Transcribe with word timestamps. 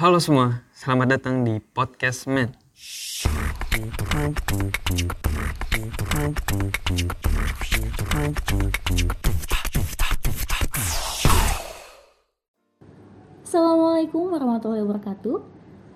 Halo 0.00 0.16
semua, 0.16 0.64
selamat 0.72 1.20
datang 1.20 1.44
di 1.44 1.60
Podcast 1.60 2.24
Man. 2.24 2.56
Assalamualaikum 13.44 14.32
warahmatullahi 14.32 14.88
wabarakatuh. 14.88 15.36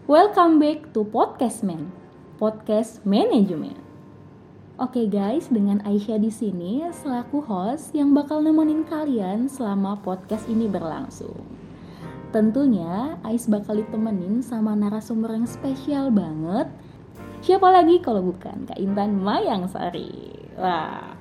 Welcome 0.04 0.60
back 0.60 0.92
to 0.92 1.08
Podcast 1.08 1.64
Man, 1.64 1.88
podcast 2.36 3.00
manajemen. 3.08 3.80
Oke 4.76 5.08
guys, 5.08 5.48
dengan 5.48 5.80
Aisyah 5.80 6.20
di 6.20 6.28
sini 6.28 6.84
selaku 6.92 7.40
host 7.40 7.96
yang 7.96 8.12
bakal 8.12 8.44
nemenin 8.44 8.84
kalian 8.84 9.48
selama 9.48 9.96
podcast 10.04 10.44
ini 10.52 10.68
berlangsung. 10.68 11.63
Tentunya 12.34 13.14
Ais 13.22 13.46
bakal 13.46 13.78
ditemenin 13.78 14.42
sama 14.42 14.74
narasumber 14.74 15.38
yang 15.38 15.46
spesial 15.46 16.10
banget. 16.10 16.66
Siapa 17.46 17.70
lagi 17.70 18.02
kalau 18.02 18.26
bukan 18.26 18.66
Kak 18.66 18.74
Intan 18.74 19.22
Mayang 19.22 19.70
Sari. 19.70 20.34
Wah. 20.58 21.14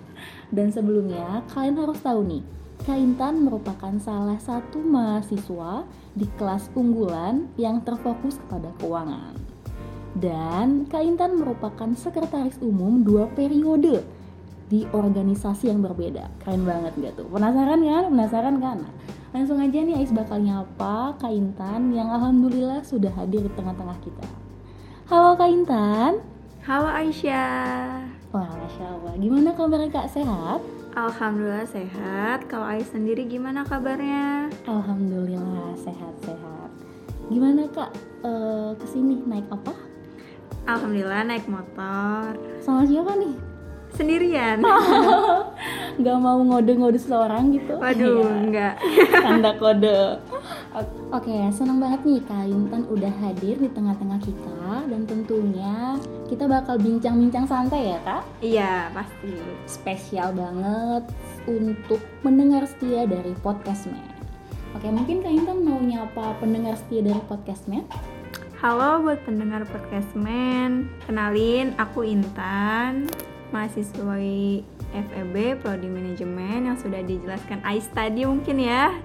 Dan 0.49 0.73
sebelumnya 0.73 1.45
kalian 1.53 1.77
harus 1.77 2.01
tahu 2.01 2.25
nih, 2.25 2.41
Kak 2.81 2.97
Intan 2.97 3.45
merupakan 3.45 3.93
salah 4.01 4.41
satu 4.41 4.81
mahasiswa 4.81 5.85
di 6.17 6.25
kelas 6.33 6.73
unggulan 6.73 7.45
yang 7.61 7.85
terfokus 7.85 8.41
kepada 8.49 8.73
keuangan. 8.81 9.37
Dan 10.17 10.89
Kak 10.89 11.05
Intan 11.05 11.37
merupakan 11.37 11.93
sekretaris 11.93 12.57
umum 12.57 13.05
dua 13.05 13.29
periode 13.29 14.01
di 14.65 14.89
organisasi 14.89 15.69
yang 15.69 15.85
berbeda. 15.85 16.25
Keren 16.41 16.65
banget 16.65 16.97
gak 16.97 17.21
tuh? 17.21 17.29
Penasaran 17.29 17.85
kan? 17.85 18.03
Penasaran 18.09 18.57
kan? 18.57 18.77
Langsung 19.33 19.57
aja 19.57 19.81
nih 19.81 19.97
Ais 19.97 20.13
bakal 20.13 20.45
nyapa 20.45 21.17
Kak 21.17 21.33
Intan 21.33 21.89
yang 21.89 22.05
alhamdulillah 22.05 22.85
sudah 22.85 23.09
hadir 23.17 23.41
di 23.41 23.49
tengah-tengah 23.57 23.97
kita. 24.05 24.29
Halo 25.09 25.33
Kak 25.33 25.49
Intan. 25.49 26.21
Halo 26.61 26.85
Aisyah. 26.93 28.05
Wah, 28.29 28.45
Masya 28.45 28.85
Allah. 28.93 29.17
Gimana 29.17 29.57
kabarnya 29.57 29.89
Kak? 29.89 30.05
Sehat? 30.13 30.61
Alhamdulillah 30.93 31.65
sehat. 31.65 32.45
Kalau 32.45 32.69
Ais 32.69 32.85
sendiri 32.93 33.25
gimana 33.25 33.65
kabarnya? 33.65 34.53
Alhamdulillah 34.69 35.73
sehat-sehat. 35.81 36.69
Gimana 37.33 37.65
Kak? 37.73 37.89
E, 38.21 38.31
ke 38.77 38.85
sini 38.85 39.17
naik 39.25 39.49
apa? 39.49 39.73
Alhamdulillah 40.69 41.25
naik 41.25 41.49
motor. 41.49 42.37
Sama 42.61 42.85
siapa 42.85 43.17
nih? 43.17 43.52
Sendirian. 43.93 44.65
Gak 46.03 46.17
mau 46.17 46.41
ngode-ngode 46.41 46.97
seseorang 46.97 47.53
gitu? 47.53 47.77
Waduh, 47.77 48.25
Iya. 48.25 48.33
enggak. 48.41 48.73
Tanda 49.23 49.51
kode. 49.55 50.17
Oke, 51.13 51.37
senang 51.53 51.77
banget 51.77 52.01
nih 52.01 52.21
Kak 52.25 52.49
Intan 52.49 52.89
udah 52.89 53.13
hadir 53.21 53.61
di 53.61 53.69
tengah-tengah 53.69 54.17
kita 54.17 54.89
dan 54.89 55.05
tentunya 55.05 55.93
kita 56.25 56.49
bakal 56.49 56.81
bincang-bincang 56.81 57.45
santai 57.45 57.93
ya 57.93 57.99
Kak. 58.01 58.23
Iya, 58.41 58.73
pasti. 58.89 59.37
Spesial 59.69 60.33
banget 60.33 61.05
untuk 61.45 62.01
pendengar 62.25 62.65
setia 62.65 63.05
dari 63.05 63.37
Podcastman. 63.45 64.01
Oke, 64.73 64.89
mungkin 64.89 65.21
Kak 65.21 65.29
Intan 65.29 65.61
mau 65.61 65.77
nyapa 65.77 66.33
pendengar 66.41 66.73
setia 66.73 67.05
dari 67.05 67.21
Podcastman? 67.29 67.85
Halo 68.57 69.03
buat 69.03 69.21
pendengar 69.21 69.67
podcast 69.67 70.07
Men. 70.15 70.87
Kenalin, 71.03 71.75
aku 71.75 72.07
Intan, 72.07 73.11
mahasiswi 73.53 74.65
FEB 74.89 75.61
Prodi 75.61 75.85
Manajemen 75.85 76.65
yang 76.65 76.77
sudah 76.77 77.05
dijelaskan 77.05 77.61
Ais 77.61 77.85
tadi 77.93 78.25
mungkin 78.25 78.57
ya. 78.57 78.97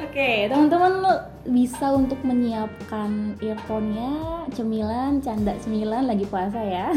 Oke, 0.00 0.48
teman-teman 0.48 0.92
lo 1.04 1.14
bisa 1.46 1.92
untuk 1.92 2.18
menyiapkan 2.24 3.36
earphone-nya, 3.38 4.46
cemilan, 4.50 5.20
canda 5.20 5.52
cemilan 5.60 6.08
lagi 6.08 6.24
puasa 6.26 6.58
ya. 6.58 6.90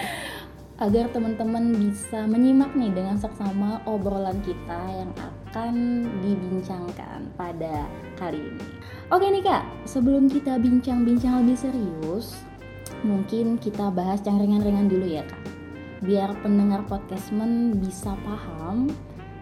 Agar 0.84 1.12
teman-teman 1.12 1.76
bisa 1.76 2.24
menyimak 2.24 2.72
nih 2.72 2.88
dengan 2.90 3.20
seksama 3.20 3.84
obrolan 3.84 4.40
kita 4.40 4.80
yang 4.96 5.12
akan 5.20 6.08
dibincangkan 6.24 7.30
pada 7.36 7.84
kali 8.16 8.40
ini. 8.40 8.66
Oke 9.12 9.28
nih 9.28 9.44
Kak, 9.44 9.62
sebelum 9.84 10.26
kita 10.32 10.56
bincang-bincang 10.56 11.44
lebih 11.44 11.58
serius, 11.60 12.32
mungkin 13.04 13.60
kita 13.60 13.92
bahas 13.92 14.24
yang 14.24 14.40
ringan-ringan 14.40 14.88
dulu 14.88 15.04
ya 15.04 15.22
Kak. 15.28 15.59
Biar 16.00 16.32
pendengar 16.40 16.88
podcastmen 16.88 17.76
bisa 17.76 18.16
paham 18.24 18.88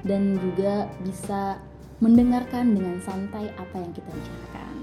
dan 0.02 0.34
juga 0.42 0.90
bisa 1.06 1.62
mendengarkan 2.02 2.74
dengan 2.74 2.98
santai 2.98 3.46
apa 3.54 3.78
yang 3.78 3.94
kita 3.94 4.10
bicarakan. 4.10 4.74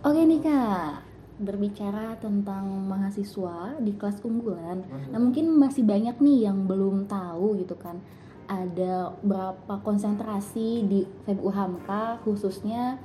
Oke 0.00 0.20
nih 0.24 0.40
kak, 0.40 1.04
berbicara 1.44 2.16
tentang 2.16 2.88
mahasiswa 2.88 3.76
di 3.84 3.92
kelas 4.00 4.24
unggulan. 4.24 4.80
Nah 5.12 5.20
mungkin 5.20 5.52
masih 5.60 5.84
banyak 5.84 6.16
nih 6.24 6.48
yang 6.48 6.64
belum 6.64 7.04
tahu 7.04 7.60
gitu 7.60 7.76
kan. 7.76 8.00
Ada 8.48 9.12
berapa 9.20 9.84
konsentrasi 9.84 10.88
di 10.88 11.04
FEB 11.28 11.36
UHAMKA 11.44 12.24
khususnya 12.24 12.96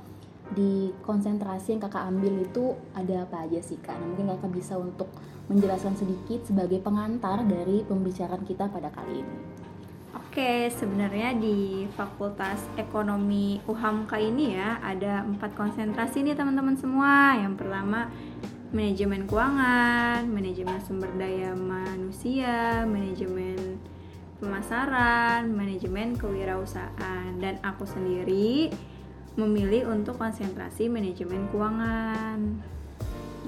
di 0.54 0.90
konsentrasi 1.06 1.78
yang 1.78 1.82
kakak 1.82 2.10
ambil 2.10 2.34
itu 2.42 2.74
ada 2.94 3.26
apa 3.26 3.46
aja 3.46 3.62
sih 3.62 3.78
kak? 3.78 3.94
Nah, 3.94 4.06
mungkin 4.10 4.34
kakak 4.34 4.52
bisa 4.54 4.74
untuk 4.78 5.10
menjelaskan 5.50 5.98
sedikit 5.98 6.46
sebagai 6.46 6.78
pengantar 6.78 7.42
dari 7.46 7.82
pembicaraan 7.86 8.46
kita 8.46 8.70
pada 8.70 8.90
kali 8.94 9.22
ini. 9.22 9.38
Oke, 10.30 10.70
sebenarnya 10.70 11.34
di 11.34 11.90
Fakultas 11.98 12.62
Ekonomi 12.78 13.58
UHAMKA 13.66 14.18
ini 14.22 14.54
ya 14.54 14.78
ada 14.78 15.26
empat 15.26 15.58
konsentrasi 15.58 16.22
nih 16.22 16.38
teman-teman 16.38 16.78
semua. 16.78 17.34
Yang 17.34 17.58
pertama 17.58 18.06
manajemen 18.70 19.26
keuangan, 19.26 20.30
manajemen 20.30 20.78
sumber 20.86 21.10
daya 21.18 21.54
manusia, 21.58 22.86
manajemen 22.86 23.82
pemasaran, 24.38 25.50
manajemen 25.50 26.14
kewirausahaan. 26.14 27.34
Dan 27.42 27.58
aku 27.66 27.82
sendiri 27.82 28.70
memilih 29.40 29.88
untuk 29.88 30.20
konsentrasi 30.20 30.92
manajemen 30.92 31.48
keuangan. 31.48 32.60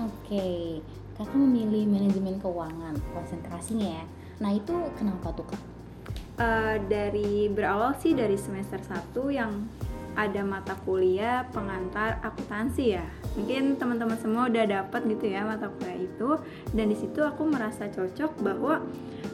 Oke, 0.01 0.81
kakak 1.21 1.37
memilih 1.37 1.85
manajemen 1.85 2.41
keuangan, 2.41 2.97
konsentrasinya 3.13 4.01
ya. 4.01 4.05
Nah 4.41 4.51
itu 4.57 4.73
kenapa 4.97 5.37
tuh 5.37 5.45
kak? 5.45 5.63
Eh, 6.41 6.77
dari 6.89 7.53
berawal 7.53 7.93
sih 8.01 8.17
dari 8.17 8.41
semester 8.41 8.81
1 8.81 9.29
yang 9.29 9.69
ada 10.13 10.45
mata 10.45 10.77
kuliah 10.85 11.45
pengantar 11.53 12.21
akuntansi 12.25 12.97
ya. 12.97 13.05
Mungkin 13.37 13.77
teman-teman 13.77 14.17
semua 14.21 14.49
udah 14.49 14.65
dapat 14.65 15.01
gitu 15.09 15.29
ya 15.29 15.45
mata 15.45 15.69
kuliah 15.73 16.05
itu 16.05 16.37
dan 16.73 16.89
di 16.89 16.97
situ 16.97 17.21
aku 17.25 17.49
merasa 17.49 17.89
cocok 17.89 18.41
bahwa 18.45 18.85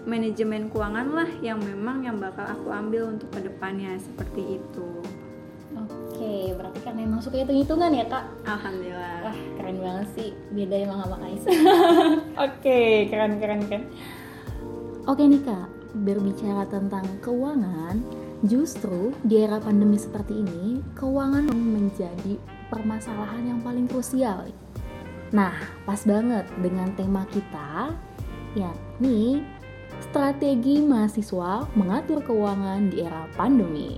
manajemen 0.06 0.70
keuangan 0.70 1.08
lah 1.10 1.30
yang 1.42 1.58
memang 1.62 2.06
yang 2.06 2.18
bakal 2.18 2.46
aku 2.46 2.70
ambil 2.70 3.10
untuk 3.10 3.30
ke 3.30 3.46
depannya 3.46 3.98
seperti 3.98 4.58
itu. 4.58 4.97
Oke, 6.28 6.52
berarti 6.60 6.84
karena 6.84 7.00
emang 7.08 7.24
suka 7.24 7.40
hitung-hitungan 7.40 7.88
ya 7.88 8.04
kak? 8.04 8.24
Alhamdulillah. 8.44 9.32
Wah 9.32 9.38
keren 9.56 9.80
banget 9.80 10.08
sih, 10.12 10.30
beda 10.52 10.76
emang 10.76 11.00
sama 11.00 11.16
Ais. 11.24 11.44
Oke, 12.52 13.08
keren 13.08 13.40
keren 13.40 13.64
keren. 13.64 13.88
Oke 15.08 15.24
nih 15.24 15.40
kak, 15.40 15.72
berbicara 16.04 16.68
tentang 16.68 17.08
keuangan, 17.24 18.04
justru 18.44 19.16
di 19.24 19.40
era 19.40 19.56
pandemi 19.56 19.96
seperti 19.96 20.44
ini, 20.44 20.84
keuangan 21.00 21.48
menjadi 21.48 22.36
permasalahan 22.68 23.48
yang 23.48 23.64
paling 23.64 23.88
krusial. 23.88 24.52
Nah, 25.32 25.56
pas 25.88 26.04
banget 26.04 26.44
dengan 26.60 26.92
tema 26.92 27.24
kita, 27.32 27.96
yakni 28.52 29.48
strategi 30.04 30.84
mahasiswa 30.84 31.64
mengatur 31.72 32.20
keuangan 32.20 32.92
di 32.92 33.00
era 33.00 33.24
pandemi. 33.32 33.96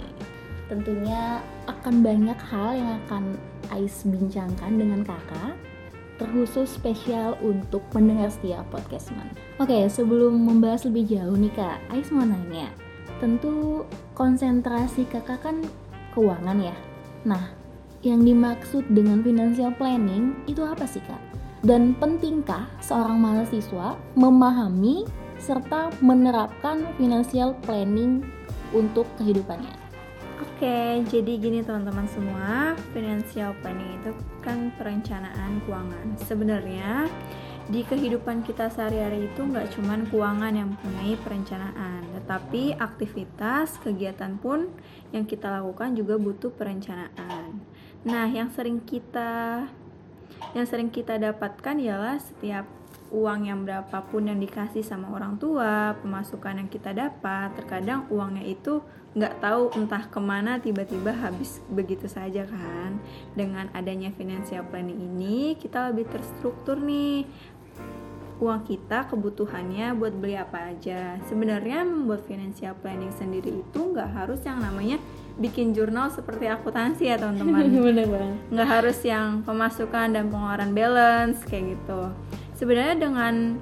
Tentunya 0.71 1.43
akan 1.71 2.03
banyak 2.03 2.39
hal 2.51 2.71
yang 2.75 2.91
akan 3.07 3.39
Ais 3.71 4.03
bincangkan 4.03 4.75
dengan 4.75 5.07
kakak 5.07 5.55
terkhusus 6.19 6.69
spesial 6.77 7.39
untuk 7.41 7.81
pendengar 7.89 8.29
setia 8.29 8.61
podcastman. 8.69 9.25
Oke, 9.57 9.89
sebelum 9.89 10.37
membahas 10.37 10.85
lebih 10.85 11.09
jauh 11.17 11.33
nih 11.33 11.49
kak, 11.57 11.81
Ais 11.89 12.13
mau 12.13 12.29
nanya. 12.29 12.69
Tentu 13.23 13.89
konsentrasi 14.13 15.09
kakak 15.09 15.41
kan 15.41 15.65
keuangan 16.13 16.61
ya. 16.61 16.77
Nah, 17.25 17.57
yang 18.05 18.21
dimaksud 18.21 18.85
dengan 18.93 19.25
financial 19.25 19.73
planning 19.73 20.37
itu 20.45 20.61
apa 20.61 20.85
sih 20.85 21.01
kak? 21.09 21.21
Dan 21.65 21.97
pentingkah 21.97 22.69
seorang 22.85 23.17
mahasiswa 23.17 23.97
memahami 24.13 25.09
serta 25.41 25.89
menerapkan 26.05 26.85
financial 27.01 27.57
planning 27.65 28.21
untuk 28.77 29.09
kehidupannya? 29.17 29.80
Oke, 30.41 31.05
jadi 31.05 31.33
gini 31.37 31.61
teman-teman 31.61 32.09
semua, 32.09 32.73
financial 32.97 33.53
planning 33.61 34.01
itu 34.01 34.17
kan 34.41 34.73
perencanaan 34.81 35.61
keuangan. 35.69 36.17
Sebenarnya 36.17 37.13
di 37.69 37.85
kehidupan 37.85 38.49
kita 38.49 38.73
sehari-hari 38.73 39.29
itu 39.29 39.37
nggak 39.45 39.69
cuman 39.77 40.09
keuangan 40.09 40.53
yang 40.57 40.73
mempunyai 40.73 41.13
perencanaan, 41.21 42.09
tetapi 42.17 42.73
aktivitas, 42.73 43.77
kegiatan 43.85 44.41
pun 44.41 44.73
yang 45.13 45.29
kita 45.29 45.61
lakukan 45.61 45.93
juga 45.93 46.17
butuh 46.17 46.49
perencanaan. 46.57 47.61
Nah, 48.09 48.25
yang 48.33 48.49
sering 48.49 48.81
kita 48.81 49.69
yang 50.57 50.65
sering 50.65 50.89
kita 50.89 51.21
dapatkan 51.21 51.77
ialah 51.77 52.17
setiap 52.17 52.65
uang 53.13 53.51
yang 53.51 53.61
berapapun 53.67 54.31
yang 54.31 54.41
dikasih 54.41 54.81
sama 54.81 55.13
orang 55.13 55.37
tua, 55.37 55.99
pemasukan 56.01 56.65
yang 56.65 56.71
kita 56.73 56.97
dapat, 56.97 57.53
terkadang 57.61 58.09
uangnya 58.09 58.47
itu 58.47 58.81
nggak 59.11 59.43
tahu 59.43 59.75
entah 59.75 60.07
ke 60.07 60.21
mana 60.23 60.63
tiba-tiba 60.63 61.11
habis 61.11 61.59
begitu 61.67 62.07
saja 62.07 62.47
kan. 62.47 62.99
Dengan 63.35 63.67
adanya 63.75 64.15
financial 64.15 64.63
planning 64.71 64.99
ini, 64.99 65.59
kita 65.59 65.91
lebih 65.91 66.07
terstruktur 66.11 66.79
nih 66.79 67.27
uang 68.41 68.65
kita 68.65 69.05
kebutuhannya 69.13 69.93
buat 70.01 70.17
beli 70.17 70.39
apa 70.39 70.73
aja. 70.73 71.21
Sebenarnya 71.29 71.85
membuat 71.85 72.25
financial 72.25 72.73
planning 72.81 73.13
sendiri 73.13 73.61
itu 73.61 73.81
nggak 73.93 74.17
harus 74.17 74.41
yang 74.49 74.65
namanya 74.65 74.97
bikin 75.37 75.77
jurnal 75.77 76.09
seperti 76.09 76.49
akuntansi 76.49 77.05
ya 77.09 77.21
teman-teman. 77.21 77.69
Nggak 78.53 78.69
harus 78.69 78.99
yang 79.05 79.41
pemasukan 79.45 80.13
dan 80.13 80.29
pengeluaran 80.29 80.73
balance 80.73 81.45
kayak 81.49 81.77
gitu 81.77 82.13
sebenarnya 82.61 82.97
dengan 83.01 83.57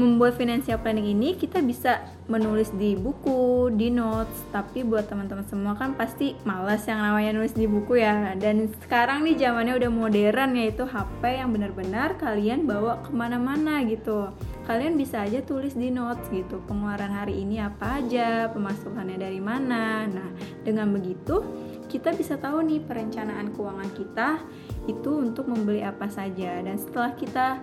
membuat 0.00 0.40
financial 0.40 0.80
planning 0.80 1.12
ini 1.12 1.36
kita 1.36 1.60
bisa 1.60 2.00
menulis 2.30 2.72
di 2.72 2.94
buku, 2.96 3.68
di 3.74 3.92
notes. 3.92 4.48
Tapi 4.54 4.86
buat 4.86 5.10
teman-teman 5.10 5.44
semua 5.50 5.76
kan 5.76 5.98
pasti 5.98 6.38
malas 6.46 6.86
yang 6.86 7.02
namanya 7.02 7.36
nulis 7.36 7.52
di 7.52 7.66
buku 7.66 8.00
ya. 8.00 8.32
Dan 8.38 8.70
sekarang 8.86 9.26
nih 9.26 9.36
zamannya 9.36 9.76
udah 9.76 9.90
modern 9.90 10.56
yaitu 10.56 10.86
HP 10.86 11.22
yang 11.42 11.50
benar-benar 11.50 12.16
kalian 12.16 12.64
bawa 12.64 13.02
ke 13.04 13.10
mana-mana 13.10 13.82
gitu. 13.84 14.30
Kalian 14.64 14.94
bisa 14.94 15.26
aja 15.26 15.42
tulis 15.42 15.74
di 15.74 15.90
notes 15.90 16.30
gitu. 16.30 16.62
Pengeluaran 16.64 17.10
hari 17.10 17.42
ini 17.42 17.58
apa 17.58 18.00
aja 18.00 18.48
pemasukannya 18.54 19.18
dari 19.18 19.42
mana. 19.42 20.06
Nah 20.06 20.28
dengan 20.62 20.94
begitu 20.94 21.42
kita 21.90 22.14
bisa 22.14 22.38
tahu 22.38 22.62
nih 22.62 22.78
perencanaan 22.86 23.50
keuangan 23.50 23.90
kita 23.98 24.38
itu 24.86 25.10
untuk 25.18 25.50
membeli 25.50 25.82
apa 25.82 26.06
saja. 26.06 26.62
Dan 26.62 26.78
setelah 26.78 27.12
kita 27.18 27.58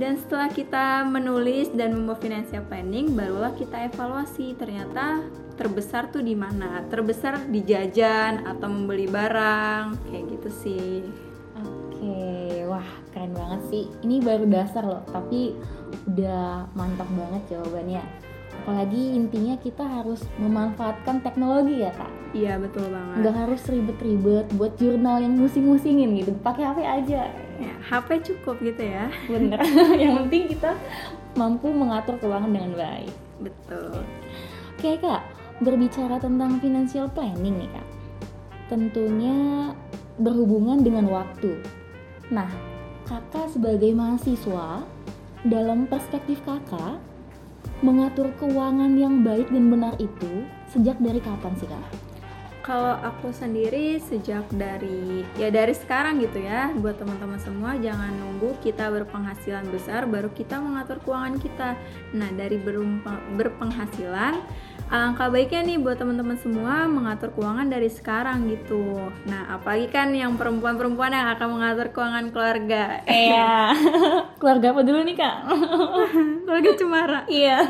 dan 0.00 0.16
setelah 0.16 0.48
kita 0.48 1.04
menulis 1.04 1.68
dan 1.76 1.92
membuat 1.92 2.24
financial 2.24 2.64
planning, 2.64 3.12
barulah 3.12 3.52
kita 3.52 3.92
evaluasi 3.92 4.56
ternyata 4.56 5.20
terbesar 5.54 6.08
tuh 6.08 6.24
di 6.24 6.32
mana? 6.32 6.80
Terbesar 6.88 7.44
di 7.52 7.60
jajan 7.60 8.48
atau 8.48 8.68
membeli 8.72 9.04
barang, 9.04 10.08
kayak 10.08 10.24
gitu 10.38 10.50
sih. 10.50 11.04
Oke, 11.60 12.64
wah 12.66 12.88
keren 13.12 13.36
banget 13.36 13.60
sih. 13.68 13.84
Ini 14.00 14.24
baru 14.24 14.48
dasar 14.48 14.82
loh, 14.82 15.04
tapi 15.12 15.52
udah 16.08 16.72
mantap 16.72 17.06
banget 17.12 17.42
jawabannya. 17.52 18.31
Apalagi 18.62 19.16
intinya 19.16 19.56
kita 19.58 19.82
harus 19.82 20.22
memanfaatkan 20.36 21.24
teknologi 21.24 21.82
ya 21.82 21.90
kak. 21.96 22.12
Iya 22.36 22.60
betul 22.60 22.92
banget. 22.92 23.16
Nggak 23.24 23.36
harus 23.44 23.62
ribet-ribet 23.66 24.46
buat 24.54 24.72
jurnal 24.78 25.24
yang 25.24 25.34
musing-musingin 25.40 26.14
gitu. 26.20 26.30
Pakai 26.44 26.62
HP 26.68 26.78
aja. 26.84 27.22
Ya, 27.58 27.74
HP 27.82 28.08
cukup 28.22 28.60
gitu 28.62 28.82
ya. 28.86 29.10
Bener. 29.26 29.58
yang 30.02 30.24
penting 30.24 30.52
kita 30.52 30.78
mampu 31.34 31.72
mengatur 31.72 32.20
keuangan 32.20 32.52
dengan 32.52 32.72
baik. 32.76 33.14
Betul. 33.42 34.04
Oke 34.78 34.98
kak, 34.98 35.22
berbicara 35.62 36.18
tentang 36.18 36.58
financial 36.58 37.06
planning 37.10 37.66
nih 37.66 37.70
kak, 37.70 37.88
tentunya 38.66 39.70
berhubungan 40.18 40.82
dengan 40.82 41.06
waktu. 41.06 41.62
Nah, 42.34 42.50
kakak 43.06 43.52
sebagai 43.52 43.94
mahasiswa, 43.94 44.82
dalam 45.46 45.86
perspektif 45.86 46.42
kakak, 46.42 46.98
mengatur 47.82 48.30
keuangan 48.38 48.94
yang 48.94 49.26
baik 49.26 49.50
dan 49.50 49.68
benar 49.68 49.94
itu 49.98 50.46
sejak 50.70 50.96
dari 51.02 51.18
kapan 51.18 51.52
sih 51.58 51.66
kak? 51.66 51.86
Kalau 52.62 52.94
aku 53.02 53.34
sendiri 53.34 53.98
sejak 53.98 54.46
dari 54.54 55.26
ya 55.34 55.50
dari 55.50 55.74
sekarang 55.74 56.22
gitu 56.22 56.46
ya 56.46 56.70
buat 56.78 56.94
teman-teman 56.94 57.42
semua 57.42 57.74
jangan 57.74 58.14
nunggu 58.14 58.54
kita 58.62 58.86
berpenghasilan 58.86 59.66
besar 59.74 60.06
baru 60.06 60.30
kita 60.30 60.62
mengatur 60.62 61.02
keuangan 61.02 61.42
kita. 61.42 61.74
Nah 62.14 62.30
dari 62.38 62.62
berpenghasilan 63.34 64.38
alangkah 64.92 65.32
baiknya 65.32 65.64
nih 65.64 65.80
buat 65.80 65.96
teman-teman 65.96 66.36
semua 66.36 66.84
mengatur 66.84 67.32
keuangan 67.32 67.64
dari 67.64 67.88
sekarang 67.88 68.44
gitu. 68.52 69.08
Nah 69.24 69.56
apalagi 69.56 69.88
kan 69.88 70.12
yang 70.12 70.36
perempuan-perempuan 70.36 71.16
yang 71.16 71.32
akan 71.32 71.48
mengatur 71.48 71.88
keuangan 71.96 72.28
keluarga. 72.28 73.00
Iya. 73.08 73.72
keluarga 74.40 74.76
apa 74.76 74.80
dulu 74.84 75.00
nih 75.00 75.16
kak? 75.16 75.36
keluarga 76.44 76.70
Cemara. 76.76 77.20
Iya. 77.24 77.64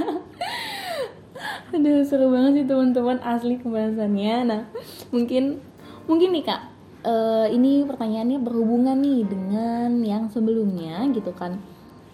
Aduh 1.71 2.03
seru 2.03 2.27
banget 2.35 2.53
sih 2.59 2.67
teman-teman 2.67 3.23
asli 3.23 3.55
pembahasannya. 3.63 4.37
Nah 4.43 4.63
mungkin 5.15 5.63
mungkin 6.11 6.35
nih 6.35 6.43
kak, 6.43 6.61
uh, 7.07 7.47
ini 7.47 7.87
pertanyaannya 7.87 8.43
berhubungan 8.43 8.99
nih 8.99 9.23
dengan 9.31 10.03
yang 10.03 10.27
sebelumnya 10.27 11.07
gitu 11.15 11.31
kan 11.31 11.63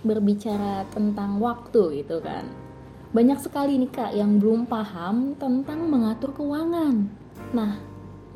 berbicara 0.04 0.84
tentang 0.92 1.40
waktu 1.40 2.04
gitu 2.04 2.20
kan. 2.20 2.67
Banyak 3.08 3.40
sekali 3.40 3.80
nih 3.80 3.88
kak 3.88 4.12
yang 4.12 4.36
belum 4.36 4.68
paham 4.68 5.32
tentang 5.40 5.88
mengatur 5.88 6.36
keuangan. 6.36 7.08
Nah 7.56 7.80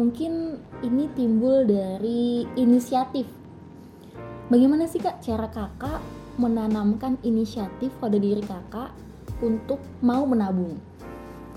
mungkin 0.00 0.56
ini 0.80 1.12
timbul 1.12 1.68
dari 1.68 2.48
inisiatif. 2.56 3.28
Bagaimana 4.48 4.88
sih 4.88 5.00
kak 5.00 5.20
cara 5.20 5.48
kakak 5.52 6.00
menanamkan 6.40 7.20
inisiatif 7.20 7.92
pada 8.00 8.16
diri 8.16 8.40
kakak 8.40 8.96
untuk 9.44 9.80
mau 10.00 10.24
menabung? 10.24 10.80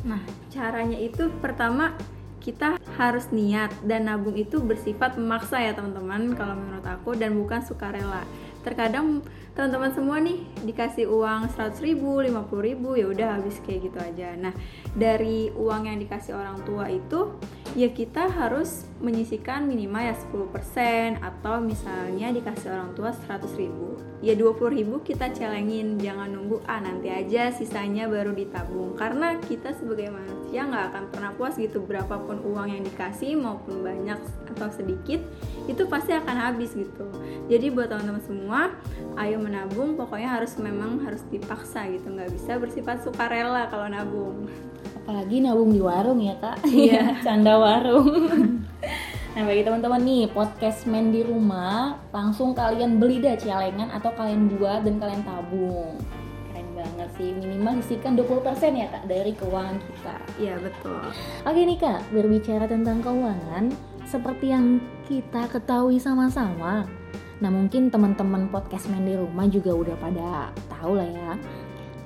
Nah, 0.06 0.22
caranya 0.54 1.00
itu 1.02 1.34
pertama 1.42 1.98
kita 2.44 2.78
harus 2.94 3.34
niat 3.34 3.74
dan 3.82 4.06
nabung 4.06 4.38
itu 4.38 4.62
bersifat 4.62 5.18
memaksa 5.18 5.58
ya 5.66 5.74
teman-teman 5.74 6.38
kalau 6.38 6.54
menurut 6.54 6.86
aku 6.86 7.18
dan 7.18 7.34
bukan 7.34 7.66
sukarela. 7.66 8.22
Terkadang 8.66 9.22
teman-teman 9.54 9.94
semua 9.94 10.18
nih 10.18 10.42
dikasih 10.66 11.06
uang 11.06 11.54
100 11.54 11.78
ribu, 11.86 12.18
50 12.18 12.50
ribu 12.66 12.98
ya 12.98 13.06
udah 13.08 13.38
habis 13.38 13.62
kayak 13.62 13.94
gitu 13.94 14.00
aja. 14.02 14.34
Nah 14.34 14.52
dari 14.98 15.54
uang 15.54 15.86
yang 15.86 16.02
dikasih 16.02 16.34
orang 16.34 16.66
tua 16.66 16.90
itu 16.90 17.38
ya 17.76 17.92
kita 17.92 18.32
harus 18.32 18.88
menyisikan 19.04 19.68
minimal 19.68 20.00
ya 20.00 20.16
10% 20.16 21.20
atau 21.20 21.60
misalnya 21.60 22.32
dikasih 22.32 22.72
orang 22.72 22.96
tua 22.96 23.12
100 23.12 23.52
ribu. 23.60 24.00
Ya 24.24 24.32
20 24.32 24.80
ribu 24.80 25.04
kita 25.04 25.36
celengin 25.36 26.00
jangan 26.00 26.32
nunggu 26.32 26.64
ah 26.72 26.80
nanti 26.80 27.12
aja 27.12 27.52
sisanya 27.52 28.08
baru 28.08 28.32
ditabung. 28.32 28.96
Karena 28.96 29.36
kita 29.44 29.76
sebagai 29.76 30.08
manusia 30.08 30.64
nggak 30.64 30.86
akan 30.96 31.04
pernah 31.12 31.32
puas 31.36 31.60
gitu 31.60 31.84
berapapun 31.84 32.40
uang 32.48 32.72
yang 32.72 32.82
dikasih 32.88 33.36
maupun 33.36 33.84
banyak 33.84 34.24
atau 34.56 34.72
sedikit 34.72 35.20
itu 35.68 35.84
pasti 35.92 36.16
akan 36.16 36.36
habis 36.48 36.72
gitu. 36.72 37.12
Jadi 37.52 37.76
buat 37.76 37.92
teman-teman 37.92 38.24
semua 38.24 38.72
ayo 39.20 39.36
menabung 39.36 40.00
pokoknya 40.00 40.40
harus 40.40 40.56
memang 40.56 41.04
harus 41.04 41.28
dipaksa 41.28 41.92
gitu 41.92 42.08
nggak 42.08 42.32
bisa 42.32 42.56
bersifat 42.56 43.04
sukarela 43.04 43.68
kalau 43.68 43.92
nabung 43.92 44.48
apalagi 45.06 45.38
nabung 45.38 45.70
di 45.70 45.78
warung 45.78 46.18
ya 46.18 46.34
kak. 46.42 46.66
Iya. 46.66 47.14
Canda 47.26 47.62
warung. 47.62 48.66
Nah 49.38 49.42
bagi 49.46 49.62
teman-teman 49.62 50.02
nih 50.02 50.34
podcast 50.34 50.90
main 50.90 51.14
di 51.14 51.22
rumah 51.22 52.02
langsung 52.10 52.58
kalian 52.58 52.98
beli 52.98 53.22
dah 53.22 53.38
celengan 53.38 53.94
atau 53.94 54.10
kalian 54.18 54.50
buat 54.58 54.82
dan 54.82 54.98
kalian 54.98 55.22
tabung. 55.22 56.02
Keren 56.50 56.68
banget 56.74 57.10
sih. 57.22 57.30
Minimal 57.38 57.86
isikan 57.86 58.18
20% 58.18 58.82
ya 58.82 58.90
kak 58.90 59.06
dari 59.06 59.38
keuangan 59.38 59.78
kita. 59.78 60.16
Iya 60.42 60.58
betul. 60.58 61.06
Oke 61.46 61.62
nih 61.62 61.78
kak 61.78 62.02
berbicara 62.10 62.66
tentang 62.66 63.06
keuangan 63.06 63.70
seperti 64.10 64.50
yang 64.50 64.82
kita 65.06 65.46
ketahui 65.54 66.02
sama-sama 66.02 66.90
Nah 67.44 67.52
mungkin 67.52 67.92
teman-teman 67.92 68.48
podcast 68.48 68.88
main 68.88 69.04
di 69.04 69.16
rumah 69.20 69.44
juga 69.52 69.76
udah 69.76 69.96
pada 70.00 70.56
tahu 70.72 70.96
lah 70.96 71.10
ya. 71.10 71.32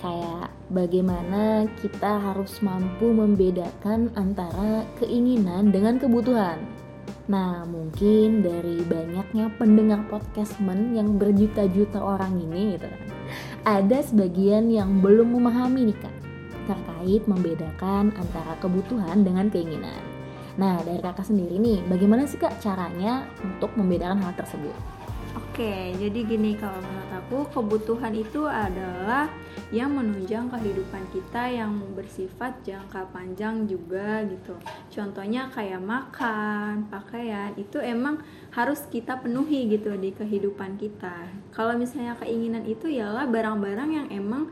Kayak 0.02 0.48
bagaimana 0.70 1.66
kita 1.82 2.22
harus 2.22 2.62
mampu 2.62 3.10
membedakan 3.10 4.14
antara 4.14 4.86
keinginan 5.02 5.74
dengan 5.74 5.98
kebutuhan. 5.98 6.62
Nah, 7.30 7.66
mungkin 7.66 8.42
dari 8.42 8.82
banyaknya 8.86 9.54
pendengar 9.58 10.06
podcastmen 10.10 10.98
yang 10.98 11.18
berjuta-juta 11.18 12.02
orang 12.02 12.38
ini 12.42 12.78
gitu 12.78 12.90
kan. 12.90 13.02
Ada 13.66 14.10
sebagian 14.10 14.70
yang 14.74 15.02
belum 15.02 15.38
memahami 15.38 15.94
nih 15.94 16.00
Kak 16.02 16.16
terkait 16.70 17.26
membedakan 17.26 18.14
antara 18.14 18.54
kebutuhan 18.62 19.26
dengan 19.26 19.50
keinginan. 19.50 19.98
Nah, 20.60 20.78
dari 20.86 21.02
kakak 21.02 21.26
sendiri 21.26 21.58
nih, 21.58 21.82
bagaimana 21.88 22.28
sih 22.28 22.36
kak 22.36 22.60
caranya 22.62 23.26
untuk 23.42 23.74
membedakan 23.80 24.22
hal 24.22 24.36
tersebut? 24.36 24.99
Oke, 25.60 25.92
jadi 26.00 26.24
gini 26.24 26.56
kalau 26.56 26.80
menurut 26.80 27.12
aku 27.20 27.38
kebutuhan 27.52 28.16
itu 28.16 28.48
adalah 28.48 29.28
yang 29.76 29.92
menunjang 29.92 30.48
kehidupan 30.48 31.04
kita 31.12 31.52
yang 31.52 31.84
bersifat 32.00 32.64
jangka 32.64 33.12
panjang 33.12 33.68
juga 33.68 34.24
gitu. 34.24 34.56
Contohnya 34.88 35.52
kayak 35.52 35.84
makan, 35.84 36.88
pakaian 36.88 37.52
itu 37.60 37.76
emang 37.84 38.24
harus 38.56 38.88
kita 38.88 39.20
penuhi 39.20 39.68
gitu 39.68 40.00
di 40.00 40.16
kehidupan 40.16 40.80
kita. 40.80 41.28
Kalau 41.52 41.76
misalnya 41.76 42.16
keinginan 42.24 42.64
itu 42.64 42.88
ialah 42.88 43.28
barang-barang 43.28 43.90
yang 43.92 44.08
emang 44.16 44.48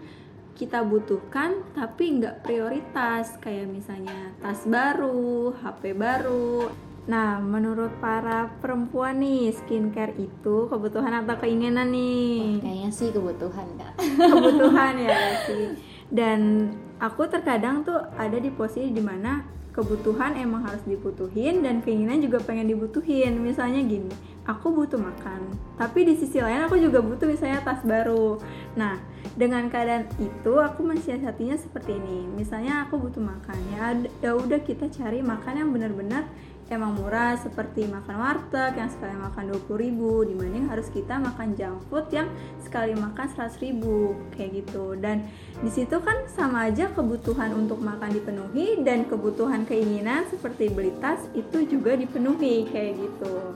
kita 0.59 0.83
butuhkan 0.83 1.55
tapi 1.71 2.19
nggak 2.19 2.43
prioritas 2.43 3.39
kayak 3.39 3.71
misalnya 3.71 4.35
tas 4.43 4.67
baru, 4.67 5.55
HP 5.55 5.95
baru, 5.95 6.67
Nah, 7.07 7.39
menurut 7.39 7.95
para 8.03 8.51
perempuan 8.59 9.23
nih, 9.23 9.55
skincare 9.55 10.11
itu 10.19 10.67
kebutuhan 10.67 11.23
atau 11.23 11.39
keinginan 11.39 11.87
nih? 11.87 12.59
Kayaknya 12.59 12.89
sih 12.91 13.09
kebutuhan 13.15 13.67
kak. 13.79 13.95
Kebutuhan 14.19 14.93
ya 14.99 15.15
sih. 15.47 15.79
Dan 16.11 16.71
aku 16.99 17.31
terkadang 17.31 17.87
tuh 17.87 17.95
ada 18.19 18.35
di 18.35 18.51
posisi 18.51 18.91
di 18.91 18.99
mana 18.99 19.57
kebutuhan 19.77 20.33
emang 20.33 20.65
harus 20.65 20.81
dibutuhin 20.89 21.61
dan 21.61 21.85
keinginan 21.85 22.17
juga 22.17 22.41
pengen 22.41 22.65
dibutuhin 22.65 23.37
misalnya 23.37 23.85
gini 23.85 24.09
aku 24.49 24.73
butuh 24.73 24.97
makan 24.97 25.53
tapi 25.77 26.01
di 26.01 26.17
sisi 26.17 26.41
lain 26.41 26.65
aku 26.65 26.81
juga 26.81 26.97
butuh 26.97 27.29
misalnya 27.29 27.61
tas 27.61 27.85
baru 27.85 28.41
nah 28.73 28.97
dengan 29.37 29.69
keadaan 29.69 30.09
itu 30.17 30.57
aku 30.57 30.81
mensiasatinya 30.81 31.61
seperti 31.61 31.93
ini 31.93 32.25
misalnya 32.25 32.89
aku 32.89 32.97
butuh 32.97 33.21
makan 33.21 33.57
ya 33.77 33.93
ya 34.25 34.31
udah 34.33 34.57
kita 34.65 34.89
cari 34.89 35.21
makan 35.21 35.53
yang 35.61 35.69
benar-benar 35.69 36.25
emang 36.67 36.99
murah 36.99 37.39
seperti 37.39 37.87
makan 37.87 38.15
warteg 38.19 38.75
yang 38.75 38.91
sekali 38.91 39.15
makan 39.15 39.43
20 39.55 39.83
ribu 39.87 40.27
dibanding 40.27 40.67
harus 40.67 40.91
kita 40.91 41.15
makan 41.15 41.55
junk 41.55 41.79
food 41.87 42.05
yang 42.11 42.27
sekali 42.59 42.91
makan 42.95 43.27
100 43.27 43.63
ribu 43.63 44.15
kayak 44.35 44.63
gitu 44.63 44.99
dan 44.99 45.23
di 45.63 45.71
situ 45.71 45.97
kan 46.03 46.27
sama 46.27 46.67
aja 46.67 46.91
kebutuhan 46.91 47.55
untuk 47.55 47.79
makan 47.79 48.11
dipenuhi 48.11 48.83
dan 48.83 49.07
kebutuhan 49.07 49.63
keinginan 49.63 50.27
seperti 50.27 50.67
beli 50.67 50.91
tas 50.99 51.23
itu 51.31 51.63
juga 51.67 51.95
dipenuhi 51.95 52.67
kayak 52.67 52.99
gitu 52.99 53.55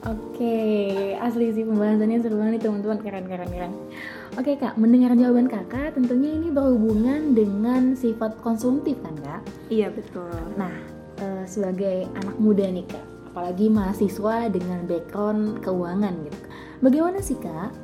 Oke, 0.00 1.12
asli 1.20 1.52
sih 1.52 1.60
pembahasannya 1.60 2.24
seru 2.24 2.40
banget 2.40 2.56
nih 2.56 2.62
teman-teman, 2.64 2.98
keren 3.04 3.28
keren 3.28 3.50
keren. 3.52 3.72
Oke 4.40 4.56
kak, 4.56 4.80
mendengar 4.80 5.12
jawaban 5.12 5.44
kakak, 5.44 5.92
tentunya 5.92 6.40
ini 6.40 6.48
berhubungan 6.48 7.36
dengan 7.36 7.92
sifat 7.92 8.40
konsumtif 8.40 8.96
kan 9.04 9.12
kak? 9.20 9.44
iya 9.68 9.92
betul 9.92 10.32
Nah, 10.56 10.72
sebagai 11.50 12.06
anak 12.14 12.36
muda 12.38 12.70
nih 12.70 12.86
kak, 12.86 13.02
apalagi 13.34 13.66
mahasiswa 13.66 14.46
dengan 14.46 14.86
background 14.86 15.58
keuangan 15.66 16.14
gitu. 16.30 16.38
Bagaimana 16.78 17.18
sih 17.18 17.34
kak 17.42 17.74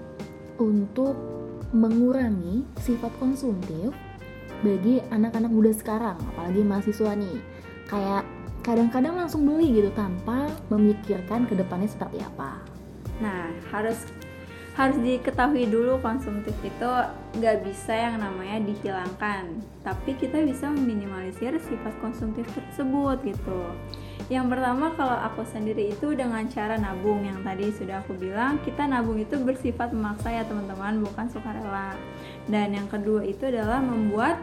untuk 0.62 1.18
mengurangi 1.74 2.62
sifat 2.78 3.10
konsumtif 3.18 3.90
bagi 4.62 5.02
anak-anak 5.10 5.50
muda 5.50 5.74
sekarang, 5.74 6.16
apalagi 6.32 6.62
mahasiswa 6.62 7.12
nih? 7.18 7.38
Kayak 7.90 8.22
kadang-kadang 8.62 9.18
langsung 9.18 9.42
beli 9.42 9.74
gitu 9.74 9.90
tanpa 9.98 10.46
memikirkan 10.70 11.50
ke 11.50 11.58
depannya 11.58 11.90
seperti 11.90 12.22
apa. 12.22 12.62
Nah, 13.18 13.50
harus 13.74 14.06
harus 14.76 15.00
diketahui 15.00 15.64
dulu 15.72 15.96
konsumtif 16.04 16.52
itu 16.60 16.90
nggak 17.40 17.64
bisa 17.64 17.96
yang 17.96 18.20
namanya 18.20 18.60
dihilangkan, 18.60 19.56
tapi 19.80 20.12
kita 20.20 20.44
bisa 20.44 20.68
meminimalisir 20.68 21.56
sifat 21.56 21.96
konsumtif 22.04 22.44
tersebut 22.52 23.24
gitu. 23.24 23.72
Yang 24.28 24.52
pertama 24.52 24.92
kalau 24.92 25.16
aku 25.16 25.48
sendiri 25.48 25.96
itu 25.96 26.12
dengan 26.12 26.44
cara 26.52 26.76
nabung 26.76 27.24
yang 27.24 27.40
tadi 27.40 27.72
sudah 27.72 28.04
aku 28.04 28.20
bilang 28.20 28.60
kita 28.68 28.84
nabung 28.84 29.16
itu 29.16 29.40
bersifat 29.40 29.96
memaksa 29.96 30.28
ya 30.28 30.44
teman-teman 30.44 31.00
bukan 31.00 31.24
sukarela. 31.32 31.96
Dan 32.44 32.76
yang 32.76 32.90
kedua 32.92 33.24
itu 33.24 33.48
adalah 33.48 33.80
membuat 33.80 34.36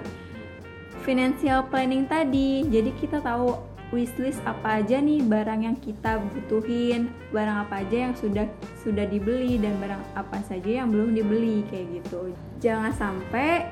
financial 1.06 1.68
planning 1.70 2.10
tadi. 2.10 2.66
Jadi 2.74 2.90
kita 2.98 3.22
tahu 3.22 3.73
wishlist 3.94 4.42
apa 4.44 4.82
aja 4.82 4.98
nih 4.98 5.22
barang 5.22 5.62
yang 5.70 5.78
kita 5.78 6.18
butuhin, 6.18 7.14
barang 7.30 7.70
apa 7.70 7.86
aja 7.86 8.10
yang 8.10 8.14
sudah 8.18 8.50
sudah 8.82 9.06
dibeli 9.06 9.62
dan 9.62 9.78
barang 9.78 10.02
apa 10.18 10.42
saja 10.50 10.82
yang 10.82 10.90
belum 10.90 11.14
dibeli 11.14 11.62
kayak 11.70 12.02
gitu. 12.02 12.34
Jangan 12.58 12.90
sampai 12.98 13.70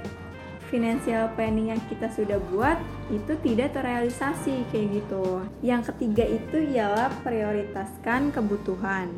financial 0.70 1.28
planning 1.36 1.74
yang 1.74 1.82
kita 1.92 2.08
sudah 2.13 2.40
buat 2.54 2.80
itu 3.12 3.34
tidak 3.44 3.74
terrealisasi 3.75 4.70
kayak 4.70 5.04
gitu. 5.04 5.44
Yang 5.66 5.92
ketiga 5.92 6.24
itu 6.30 6.58
ialah 6.78 7.10
prioritaskan 7.25 8.30
kebutuhan. 8.32 9.12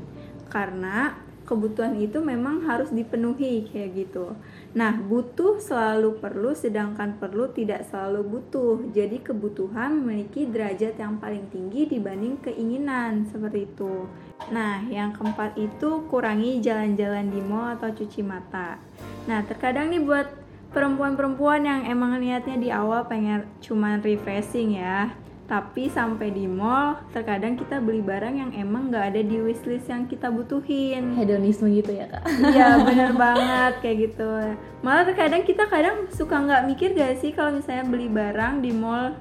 Karena 0.49 1.13
kebutuhan 1.53 1.93
itu 2.01 2.17
memang 2.17 2.65
harus 2.65 2.89
dipenuhi 2.89 3.69
kayak 3.69 3.93
gitu. 3.93 4.33
Nah, 4.73 4.97
butuh 4.97 5.61
selalu 5.61 6.17
perlu 6.17 6.57
sedangkan 6.57 7.21
perlu 7.21 7.53
tidak 7.53 7.85
selalu 7.93 8.25
butuh. 8.25 8.81
Jadi 8.89 9.21
kebutuhan 9.21 10.01
memiliki 10.01 10.49
derajat 10.49 10.97
yang 10.97 11.21
paling 11.21 11.45
tinggi 11.53 11.85
dibanding 11.85 12.41
keinginan 12.41 13.29
seperti 13.29 13.69
itu. 13.69 14.09
Nah, 14.49 14.81
yang 14.89 15.13
keempat 15.13 15.53
itu 15.61 16.09
kurangi 16.09 16.57
jalan-jalan 16.57 17.29
di 17.29 17.39
mall 17.45 17.77
atau 17.77 17.93
cuci 17.93 18.25
mata. 18.25 18.81
Nah, 19.29 19.45
terkadang 19.45 19.93
nih 19.93 20.01
buat 20.01 20.27
perempuan-perempuan 20.73 21.69
yang 21.69 21.81
emang 21.85 22.17
niatnya 22.17 22.57
di 22.57 22.69
awal 22.73 23.05
pengen 23.05 23.45
cuman 23.61 24.01
refreshing 24.01 24.73
ya 24.73 25.13
tapi 25.53 25.85
sampai 25.85 26.33
di 26.33 26.49
mall 26.49 26.97
terkadang 27.13 27.53
kita 27.53 27.77
beli 27.77 28.01
barang 28.01 28.41
yang 28.41 28.51
emang 28.57 28.89
nggak 28.89 29.13
ada 29.13 29.21
di 29.21 29.37
wishlist 29.37 29.85
yang 29.85 30.09
kita 30.09 30.33
butuhin 30.33 31.13
Hedonisme 31.13 31.69
gitu 31.69 31.93
ya 31.93 32.09
kak? 32.09 32.25
iya 32.41 32.73
bener 32.89 33.13
banget 33.13 33.77
kayak 33.85 33.97
gitu 34.09 34.57
malah 34.81 35.05
terkadang 35.05 35.45
kita 35.45 35.69
kadang 35.69 36.09
suka 36.09 36.41
nggak 36.41 36.65
mikir 36.73 36.97
gak 36.97 37.21
sih 37.21 37.29
kalau 37.37 37.53
misalnya 37.53 37.85
beli 37.85 38.09
barang 38.09 38.65
di 38.65 38.73
mall 38.73 39.13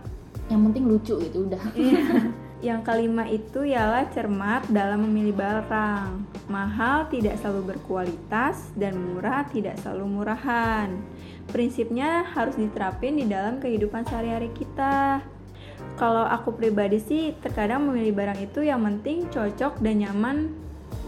Yang 0.49 0.61
penting 0.69 0.85
lucu 0.85 1.15
gitu 1.17 1.39
udah. 1.49 1.65
Iya. 1.73 2.05
Yang 2.67 2.81
kelima 2.87 3.25
itu 3.27 3.61
ialah 3.65 4.05
cermat 4.12 4.69
dalam 4.69 5.03
memilih 5.09 5.33
barang. 5.35 6.29
Mahal 6.47 7.09
tidak 7.09 7.41
selalu 7.41 7.73
berkualitas 7.73 8.69
dan 8.77 9.01
murah 9.01 9.49
tidak 9.49 9.81
selalu 9.81 10.21
murahan. 10.21 10.93
Prinsipnya 11.49 12.23
harus 12.37 12.55
diterapin 12.55 13.17
di 13.17 13.25
dalam 13.27 13.59
kehidupan 13.59 14.05
sehari-hari 14.05 14.53
kita. 14.53 15.25
Kalau 16.01 16.25
aku 16.25 16.57
pribadi 16.57 16.99
sih 16.99 17.37
terkadang 17.39 17.87
memilih 17.87 18.17
barang 18.17 18.41
itu 18.41 18.65
yang 18.65 18.83
penting 18.83 19.29
cocok 19.29 19.79
dan 19.85 20.03
nyaman 20.03 20.37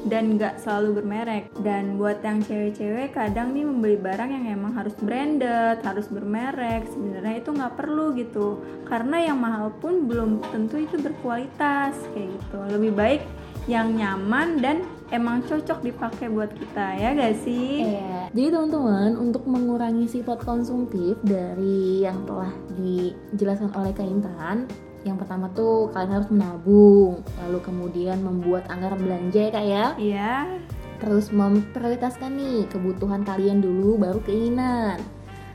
dan 0.04 0.36
nggak 0.36 0.60
selalu 0.60 1.00
bermerek. 1.00 1.44
Dan 1.64 1.96
buat 1.96 2.20
yang 2.20 2.44
cewek-cewek 2.44 3.16
kadang 3.16 3.56
nih 3.56 3.64
membeli 3.64 3.96
barang 3.96 4.30
yang 4.30 4.44
emang 4.52 4.76
harus 4.76 4.92
branded 5.00 5.80
harus 5.80 6.06
bermerek 6.12 6.84
sebenarnya 6.92 7.34
itu 7.40 7.50
nggak 7.50 7.74
perlu 7.74 8.12
gitu. 8.14 8.60
Karena 8.84 9.32
yang 9.32 9.40
mahal 9.40 9.72
pun 9.80 10.04
belum 10.04 10.44
tentu 10.52 10.78
itu 10.78 11.00
berkualitas 11.00 11.96
kayak 12.12 12.28
gitu. 12.36 12.58
Lebih 12.68 12.92
baik 12.92 13.22
yang 13.64 13.96
nyaman 13.96 14.60
dan 14.60 14.84
emang 15.12 15.44
cocok 15.44 15.84
dipakai 15.84 16.32
buat 16.32 16.52
kita 16.54 16.96
ya 16.96 17.12
gak 17.12 17.36
sih 17.44 17.84
Iya. 17.84 18.32
Jadi 18.32 18.48
teman-teman 18.50 19.10
untuk 19.20 19.44
mengurangi 19.46 20.10
sifat 20.10 20.42
konsumtif 20.42 21.20
dari 21.22 22.02
yang 22.02 22.24
telah 22.26 22.50
dijelaskan 22.74 23.70
oleh 23.78 23.94
Kak 23.94 24.08
Intan, 24.08 24.66
yang 25.06 25.14
pertama 25.20 25.46
tuh 25.54 25.92
kalian 25.94 26.18
harus 26.18 26.30
menabung, 26.32 27.22
lalu 27.46 27.58
kemudian 27.62 28.18
membuat 28.24 28.66
anggaran 28.72 28.98
belanja 28.98 29.38
ya 29.38 29.50
Kak 29.54 29.66
ya. 29.66 29.86
Iya 30.00 30.32
Terus 31.04 31.28
memprioritaskan 31.34 32.32
nih 32.32 32.58
kebutuhan 32.70 33.26
kalian 33.28 33.60
dulu 33.60 34.00
baru 34.00 34.24
keinginan. 34.24 35.02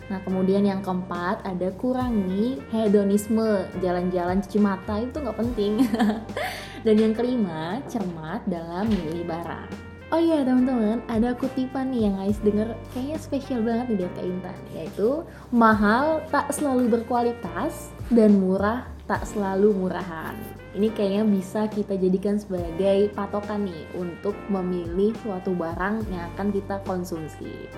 Nah, 0.09 0.17
kemudian 0.25 0.65
yang 0.65 0.81
keempat 0.81 1.45
ada 1.45 1.69
kurangi 1.77 2.57
hedonisme, 2.73 3.65
jalan-jalan 3.77 4.41
cuci 4.41 4.59
mata 4.61 4.97
itu 4.97 5.21
nggak 5.21 5.37
penting. 5.37 5.73
Dan 6.87 6.95
yang 6.95 7.13
kelima, 7.15 7.83
cermat 7.91 8.43
dalam 8.47 8.87
memilih 8.87 9.27
barang. 9.27 9.89
Oh 10.09 10.17
iya 10.17 10.41
teman-teman, 10.41 11.05
ada 11.05 11.37
kutipan 11.37 11.93
nih 11.93 12.09
yang 12.09 12.17
guys 12.17 12.41
denger 12.41 12.73
kayaknya 12.97 13.17
spesial 13.21 13.61
banget 13.61 13.93
nih 13.93 14.09
dari 14.09 14.25
Intan 14.25 14.57
Yaitu, 14.73 15.09
mahal 15.53 16.25
tak 16.33 16.49
selalu 16.49 16.97
berkualitas 16.97 17.93
dan 18.09 18.41
murah 18.41 18.89
tak 19.05 19.21
selalu 19.29 19.69
murahan 19.73 20.33
Ini 20.73 20.89
kayaknya 20.97 21.29
bisa 21.29 21.69
kita 21.69 21.93
jadikan 21.93 22.41
sebagai 22.41 23.13
patokan 23.13 23.69
nih 23.69 23.85
untuk 23.97 24.33
memilih 24.49 25.13
suatu 25.21 25.53
barang 25.53 26.05
yang 26.09 26.25
akan 26.33 26.57
kita 26.57 26.81
konsumsi 26.89 27.69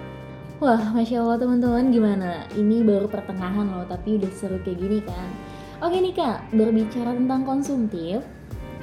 Wah, 0.63 0.96
Masya 0.96 1.20
Allah 1.20 1.36
teman-teman 1.36 1.91
gimana? 1.91 2.48
Ini 2.55 2.79
baru 2.88 3.12
pertengahan 3.12 3.75
loh, 3.75 3.84
tapi 3.91 4.15
udah 4.15 4.31
seru 4.31 4.55
kayak 4.63 4.79
gini 4.79 5.00
kan 5.03 5.29
Oke 5.84 6.00
nih 6.00 6.15
kak, 6.15 6.48
berbicara 6.55 7.12
tentang 7.12 7.43
konsumtif 7.43 8.24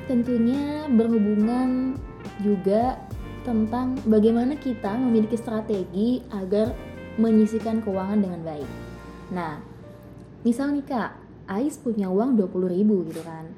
Tentunya 0.08 0.88
berhubungan 0.88 2.00
juga 2.40 2.96
tentang 3.44 4.00
bagaimana 4.08 4.56
kita 4.56 4.96
memiliki 4.96 5.36
strategi 5.36 6.24
agar 6.32 6.72
menyisihkan 7.20 7.84
keuangan 7.84 8.16
dengan 8.16 8.40
baik. 8.40 8.70
Nah, 9.36 9.60
misal 10.48 10.72
nih 10.72 10.86
kak, 10.88 11.12
Ais 11.48 11.76
punya 11.76 12.08
uang 12.08 12.36
20 12.40 12.72
ribu 12.72 13.04
gitu 13.08 13.20
kan. 13.24 13.52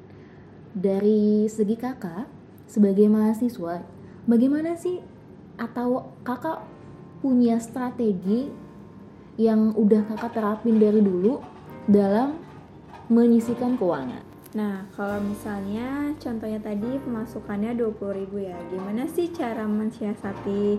Dari 0.71 1.47
segi 1.47 1.75
kakak, 1.75 2.27
sebagai 2.67 3.07
mahasiswa, 3.11 3.83
bagaimana 4.27 4.79
sih 4.79 5.03
atau 5.59 6.15
kakak 6.23 6.63
punya 7.19 7.59
strategi 7.59 8.47
yang 9.35 9.75
udah 9.75 10.07
kakak 10.07 10.35
terapin 10.35 10.79
dari 10.79 11.03
dulu 11.03 11.43
dalam 11.87 12.39
menyisihkan 13.11 13.75
keuangan? 13.75 14.30
Nah, 14.51 14.83
kalau 14.99 15.23
misalnya 15.23 16.11
contohnya 16.19 16.59
tadi 16.59 16.99
pemasukannya 16.99 17.71
20.000 17.71 18.35
ya. 18.35 18.59
Gimana 18.67 19.07
sih 19.07 19.31
cara 19.31 19.63
mensiasati 19.63 20.75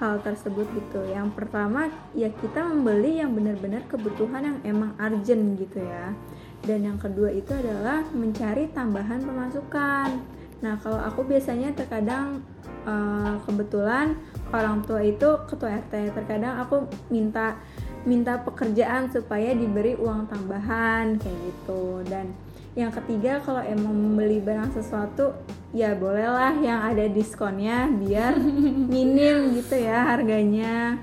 hal 0.00 0.24
tersebut 0.24 0.64
gitu? 0.72 1.04
Yang 1.04 1.36
pertama 1.36 1.92
ya 2.16 2.32
kita 2.32 2.64
membeli 2.64 3.20
yang 3.20 3.36
benar-benar 3.36 3.84
kebutuhan 3.92 4.40
yang 4.40 4.58
emang 4.64 4.96
urgent 4.96 5.60
gitu 5.60 5.84
ya. 5.84 6.16
Dan 6.64 6.88
yang 6.88 6.96
kedua 6.96 7.28
itu 7.28 7.52
adalah 7.52 8.08
mencari 8.16 8.72
tambahan 8.72 9.20
pemasukan. 9.20 10.16
Nah, 10.64 10.80
kalau 10.80 11.00
aku 11.04 11.20
biasanya 11.28 11.76
terkadang 11.76 12.40
eh, 12.88 13.36
kebetulan 13.44 14.16
orang 14.48 14.80
tua 14.80 15.04
itu 15.04 15.28
ketua 15.44 15.76
RT. 15.76 16.16
Terkadang 16.16 16.64
aku 16.64 16.88
minta 17.12 17.60
minta 18.08 18.40
pekerjaan 18.40 19.12
supaya 19.12 19.52
diberi 19.52 19.92
uang 19.92 20.32
tambahan 20.32 21.20
kayak 21.20 21.38
gitu. 21.52 22.00
Dan 22.08 22.32
yang 22.78 22.94
ketiga 22.94 23.42
kalau 23.42 23.58
emang 23.66 23.90
membeli 23.90 24.38
barang 24.38 24.70
sesuatu 24.70 25.34
ya 25.74 25.98
bolehlah 25.98 26.54
yang 26.62 26.86
ada 26.86 27.10
diskonnya 27.10 27.90
biar 27.90 28.38
minim 28.94 29.54
gitu 29.58 29.74
ya 29.74 30.14
harganya. 30.14 31.02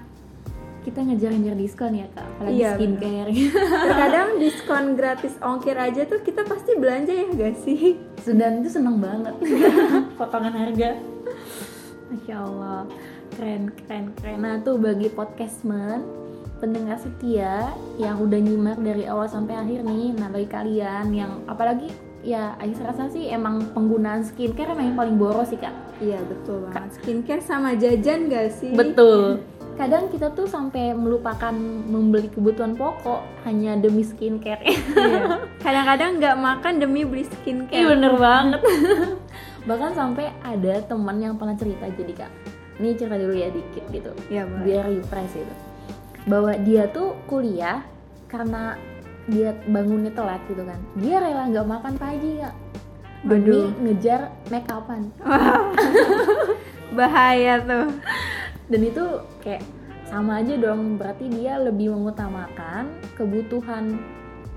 Kita 0.87 1.03
ngejar-ngejar 1.03 1.59
diskon 1.59 1.99
ya 1.99 2.07
kak, 2.15 2.23
apalagi 2.23 2.63
Iya, 2.63 2.71
skincare. 2.79 3.31
Terkadang 3.59 4.29
diskon 4.43 4.85
gratis 4.95 5.35
ongkir 5.43 5.75
aja 5.75 6.07
tuh 6.07 6.23
kita 6.23 6.47
pasti 6.47 6.79
belanja 6.79 7.11
ya 7.11 7.27
gak 7.27 7.55
sih? 7.59 7.99
Sudan 8.23 8.63
itu 8.63 8.71
seneng 8.71 9.03
banget 9.03 9.35
potongan 10.19 10.55
harga. 10.55 10.95
Masya 12.07 12.35
Allah, 12.39 12.87
keren 13.35 13.67
keren 13.75 14.15
keren. 14.15 14.39
Nah 14.39 14.63
tuh 14.63 14.79
bagi 14.79 15.11
podcastman 15.11 16.07
pendengar 16.57 16.97
setia 16.97 17.71
yang 18.01 18.17
udah 18.17 18.39
nyimak 18.41 18.77
dari 18.81 19.05
awal 19.05 19.29
sampai 19.29 19.57
akhir 19.57 19.85
nih, 19.85 20.13
nah 20.17 20.27
bagi 20.29 20.49
kalian 20.49 21.13
yang 21.13 21.31
apalagi 21.45 21.89
ya 22.25 22.57
Aisyah 22.59 22.91
rasa 22.91 23.07
sih 23.13 23.29
emang 23.29 23.71
penggunaan 23.71 24.25
skincare 24.25 24.73
emang 24.73 24.91
yang 24.91 24.97
paling 24.97 25.15
boros 25.15 25.53
sih 25.53 25.59
kak. 25.61 25.71
Iya 26.01 26.19
betul 26.25 26.67
banget. 26.67 26.99
Skincare 26.99 27.43
sama 27.45 27.77
jajan 27.77 28.27
gak 28.27 28.47
sih? 28.57 28.73
Betul. 28.73 29.41
Kadang 29.79 30.09
kita 30.09 30.33
tuh 30.33 30.49
sampai 30.49 30.97
melupakan 30.97 31.53
membeli 31.85 32.33
kebutuhan 32.33 32.73
pokok 32.73 33.21
hanya 33.45 33.77
demi 33.77 34.01
skincare. 34.01 34.65
Iya. 34.65 35.45
Kadang-kadang 35.61 36.17
nggak 36.17 36.35
makan 36.41 36.73
demi 36.81 37.05
beli 37.05 37.23
Iya 37.23 37.31
skincare. 37.37 37.85
bener 37.93 38.13
banget. 38.17 38.61
Bahkan 39.69 39.91
sampai 39.93 40.33
ada 40.41 40.81
teman 40.81 41.21
yang 41.21 41.37
pernah 41.37 41.53
cerita 41.53 41.85
jadi 41.93 42.25
kak. 42.25 42.31
Ini 42.81 42.97
cerita 42.97 43.21
dulu 43.21 43.33
ya 43.37 43.53
dikit 43.53 43.85
gitu. 43.93 44.11
Iya. 44.33 44.49
Biar 44.65 44.89
refresh 44.89 45.37
itu. 45.37 45.66
Bahwa 46.27 46.53
dia 46.59 46.91
tuh 46.91 47.15
kuliah 47.25 47.87
karena 48.27 48.75
dia 49.27 49.55
bangunnya 49.67 50.11
telat 50.11 50.43
gitu 50.47 50.63
kan. 50.63 50.79
Dia 50.99 51.23
rela 51.23 51.47
nggak 51.47 51.67
makan 51.67 51.93
pagi 51.99 52.43
kak. 52.43 52.55
Demi 53.27 53.73
ngejar 53.83 54.31
make 54.51 54.69
upan. 54.71 55.11
Bahaya 56.97 57.59
tuh. 57.63 57.87
Dan 58.67 58.81
itu 58.83 59.03
kayak 59.43 59.63
sama 60.07 60.39
aja 60.43 60.55
dong. 60.55 60.95
Berarti 60.95 61.27
dia 61.27 61.59
lebih 61.59 61.91
mengutamakan 61.91 62.91
kebutuhan 63.19 63.99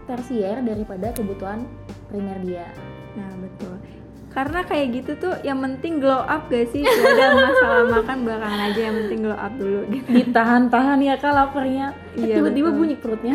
tersier 0.07 0.59
daripada 0.63 1.15
kebutuhan 1.15 1.67
primer 2.11 2.39
dia. 2.43 2.67
Nah 3.15 3.31
betul. 3.39 4.00
Karena 4.31 4.63
kayak 4.63 4.87
gitu 4.95 5.13
tuh 5.19 5.35
yang 5.43 5.59
penting 5.59 5.99
glow 5.99 6.23
up 6.23 6.47
gak 6.47 6.71
sih? 6.71 6.87
Ada 6.87 7.27
masalah 7.35 7.85
makan 7.91 8.19
belakangan 8.23 8.61
aja 8.71 8.81
yang 8.81 8.97
penting 8.97 9.19
glow 9.21 9.35
up 9.35 9.53
dulu 9.53 9.81
gitu. 9.91 10.07
ditahan-tahan 10.09 10.99
ya 11.01 11.15
kak 11.15 11.35
laparnya 11.35 11.87
Eh, 12.15 12.31
Iya, 12.31 12.35
tiba-tiba 12.39 12.71
bunyi 12.71 12.95
perutnya. 12.95 13.35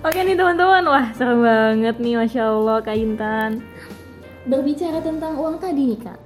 Oke 0.00 0.18
nih 0.22 0.32
teman-teman. 0.32 0.84
Wah 0.86 1.06
seru 1.12 1.42
banget 1.42 1.96
nih 1.98 2.14
masya 2.16 2.42
allah 2.46 2.78
kak 2.80 2.96
Intan. 2.96 3.60
Berbicara 4.46 5.02
tentang 5.02 5.34
uang 5.34 5.58
tadi 5.58 5.82
nih 5.92 6.00
kak. 6.00 6.20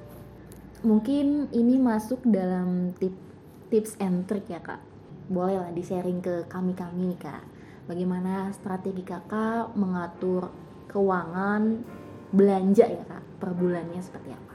Mungkin 0.80 1.50
ini 1.50 1.74
masuk 1.74 2.22
dalam 2.22 2.92
tip 2.96 3.12
tips 3.66 3.98
and 3.98 4.24
trick 4.24 4.46
ya 4.46 4.60
kak. 4.60 4.78
Boleh 5.26 5.58
lah 5.58 5.70
di 5.70 5.80
sharing 5.80 6.20
ke 6.20 6.46
kami 6.46 6.76
kami 6.76 7.14
nih 7.14 7.20
kak. 7.20 7.42
Bagaimana 7.88 8.52
strategi 8.52 9.02
kakak 9.02 9.74
mengatur 9.74 10.52
keuangan 10.86 11.82
belanja 12.30 12.86
ya 12.86 13.02
kak 13.06 13.22
per 13.38 13.50
bulannya 13.54 14.00
seperti 14.02 14.30
apa 14.34 14.50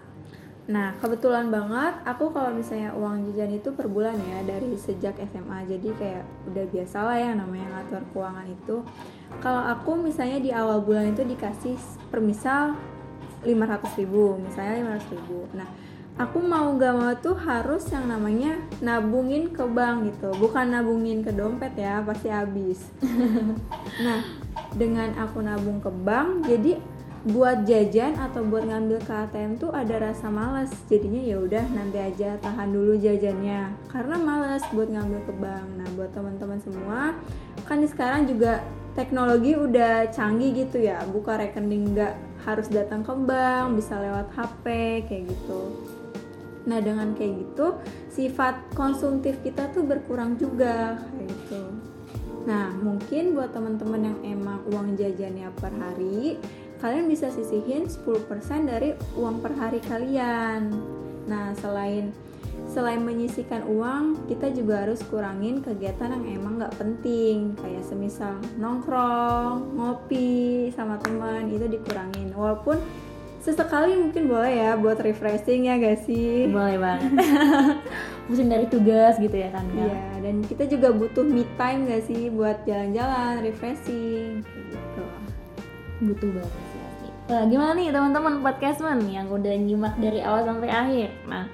Nah 0.66 0.98
kebetulan 0.98 1.54
banget 1.54 2.02
aku 2.10 2.34
kalau 2.34 2.50
misalnya 2.50 2.90
uang 2.98 3.30
jajan 3.30 3.54
itu 3.54 3.70
per 3.70 3.86
bulan 3.86 4.18
ya 4.18 4.42
dari 4.42 4.74
sejak 4.74 5.14
SMA 5.30 5.70
jadi 5.70 5.90
kayak 5.94 6.24
udah 6.50 6.66
biasa 6.74 6.98
lah 7.06 7.18
ya 7.22 7.32
namanya 7.38 7.68
ngatur 7.70 8.02
keuangan 8.10 8.48
itu. 8.50 8.82
Kalau 9.46 9.62
aku 9.62 9.94
misalnya 9.94 10.42
di 10.42 10.50
awal 10.50 10.82
bulan 10.82 11.14
itu 11.14 11.22
dikasih 11.22 11.78
per 12.10 12.18
misal 12.18 12.74
500 13.46 14.02
ribu 14.02 14.42
misalnya 14.42 14.98
500 14.98 15.14
ribu. 15.14 15.40
Nah 15.54 15.70
aku 16.18 16.42
mau 16.42 16.74
gak 16.80 16.96
mau 16.98 17.14
tuh 17.20 17.38
harus 17.38 17.86
yang 17.94 18.10
namanya 18.10 18.58
nabungin 18.82 19.52
ke 19.52 19.68
bank 19.68 20.10
gitu 20.10 20.32
bukan 20.40 20.72
nabungin 20.72 21.20
ke 21.20 21.36
dompet 21.36 21.76
ya 21.76 22.00
pasti 22.08 22.32
habis 22.32 22.88
nah 24.08 24.24
dengan 24.80 25.12
aku 25.20 25.44
nabung 25.44 25.84
ke 25.84 25.92
bank 25.92 26.48
jadi 26.48 26.80
buat 27.26 27.66
jajan 27.66 28.14
atau 28.22 28.46
buat 28.46 28.70
ngambil 28.70 29.02
ke 29.02 29.10
ATM 29.10 29.58
tuh 29.58 29.74
ada 29.74 29.98
rasa 29.98 30.30
males 30.30 30.70
jadinya 30.86 31.18
ya 31.26 31.42
udah 31.42 31.66
nanti 31.74 31.98
aja 31.98 32.38
tahan 32.38 32.70
dulu 32.70 32.94
jajannya. 33.02 33.74
Karena 33.90 34.16
males 34.22 34.62
buat 34.70 34.94
ngambil 34.94 35.20
ke 35.26 35.34
bank. 35.42 35.68
Nah 35.74 35.88
buat 35.98 36.14
teman-teman 36.14 36.62
semua 36.62 37.18
kan 37.66 37.82
sekarang 37.82 38.30
juga 38.30 38.62
teknologi 38.94 39.58
udah 39.58 40.14
canggih 40.14 40.54
gitu 40.54 40.86
ya. 40.86 41.02
Buka 41.10 41.42
rekening 41.42 41.98
nggak 41.98 42.14
harus 42.46 42.70
datang 42.70 43.02
ke 43.02 43.14
bank 43.18 43.74
bisa 43.74 43.98
lewat 43.98 44.30
HP 44.38 44.66
kayak 45.10 45.26
gitu. 45.26 45.62
Nah 46.70 46.78
dengan 46.78 47.18
kayak 47.18 47.42
gitu 47.42 47.82
sifat 48.14 48.70
konsumtif 48.78 49.42
kita 49.42 49.74
tuh 49.74 49.82
berkurang 49.82 50.38
juga 50.38 51.02
kayak 51.10 51.26
gitu. 51.26 51.74
Nah 52.46 52.70
mungkin 52.70 53.34
buat 53.34 53.50
teman-teman 53.50 54.14
yang 54.14 54.18
emang 54.22 54.62
uang 54.70 54.94
jajannya 54.94 55.50
per 55.58 55.74
hari 55.74 56.38
kalian 56.86 57.10
bisa 57.10 57.34
sisihin 57.34 57.90
10% 57.90 58.30
dari 58.70 58.94
uang 59.18 59.42
per 59.42 59.58
hari 59.58 59.82
kalian. 59.82 60.70
Nah 61.26 61.58
selain 61.58 62.14
selain 62.70 63.02
menyisihkan 63.02 63.66
uang 63.66 64.30
kita 64.30 64.54
juga 64.54 64.86
harus 64.86 65.02
kurangin 65.10 65.66
kegiatan 65.66 66.14
yang 66.14 66.46
emang 66.46 66.62
nggak 66.62 66.78
penting 66.78 67.58
kayak 67.58 67.82
semisal 67.82 68.38
nongkrong, 68.62 69.74
ngopi 69.74 70.70
sama 70.78 71.02
teman 71.02 71.50
itu 71.50 71.66
dikurangin 71.66 72.30
walaupun 72.38 72.78
sesekali 73.42 73.94
mungkin 73.94 74.26
boleh 74.26 74.58
ya 74.58 74.72
buat 74.74 74.98
refreshing 74.98 75.70
ya 75.70 75.78
gak 75.78 76.02
sih? 76.02 76.50
boleh 76.50 76.82
banget 76.82 77.14
pusing 78.26 78.50
dari 78.50 78.66
tugas 78.66 79.22
gitu 79.22 79.38
ya 79.38 79.54
kan 79.54 79.62
ya 79.78 79.86
Iya, 79.86 80.06
dan 80.26 80.36
kita 80.50 80.66
juga 80.66 80.90
butuh 80.90 81.22
me 81.22 81.46
time 81.54 81.86
gak 81.86 82.10
sih 82.10 82.34
buat 82.34 82.66
jalan-jalan, 82.66 83.46
refreshing 83.46 84.42
gitu. 84.42 85.06
butuh 86.10 86.30
banget. 86.34 86.65
Nah, 87.26 87.42
gimana 87.50 87.74
nih 87.74 87.90
teman-teman 87.90 88.46
podcastman 88.46 89.02
yang 89.10 89.26
udah 89.34 89.58
nyimak 89.58 89.98
dari 89.98 90.22
awal 90.22 90.46
sampai 90.46 90.70
akhir? 90.70 91.10
Nah, 91.26 91.50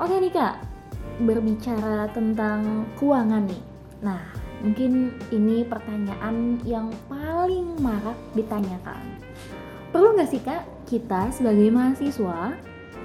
oke 0.00 0.16
nih 0.16 0.32
kak, 0.32 0.64
berbicara 1.28 2.08
tentang 2.16 2.88
keuangan 2.96 3.44
nih. 3.44 3.62
Nah, 4.00 4.24
mungkin 4.64 5.12
ini 5.28 5.60
pertanyaan 5.68 6.56
yang 6.64 6.88
paling 7.04 7.76
marak 7.84 8.16
ditanyakan. 8.32 9.20
Perlu 9.92 10.16
nggak 10.16 10.30
sih 10.32 10.40
kak 10.40 10.64
kita 10.88 11.28
sebagai 11.36 11.68
mahasiswa 11.68 12.56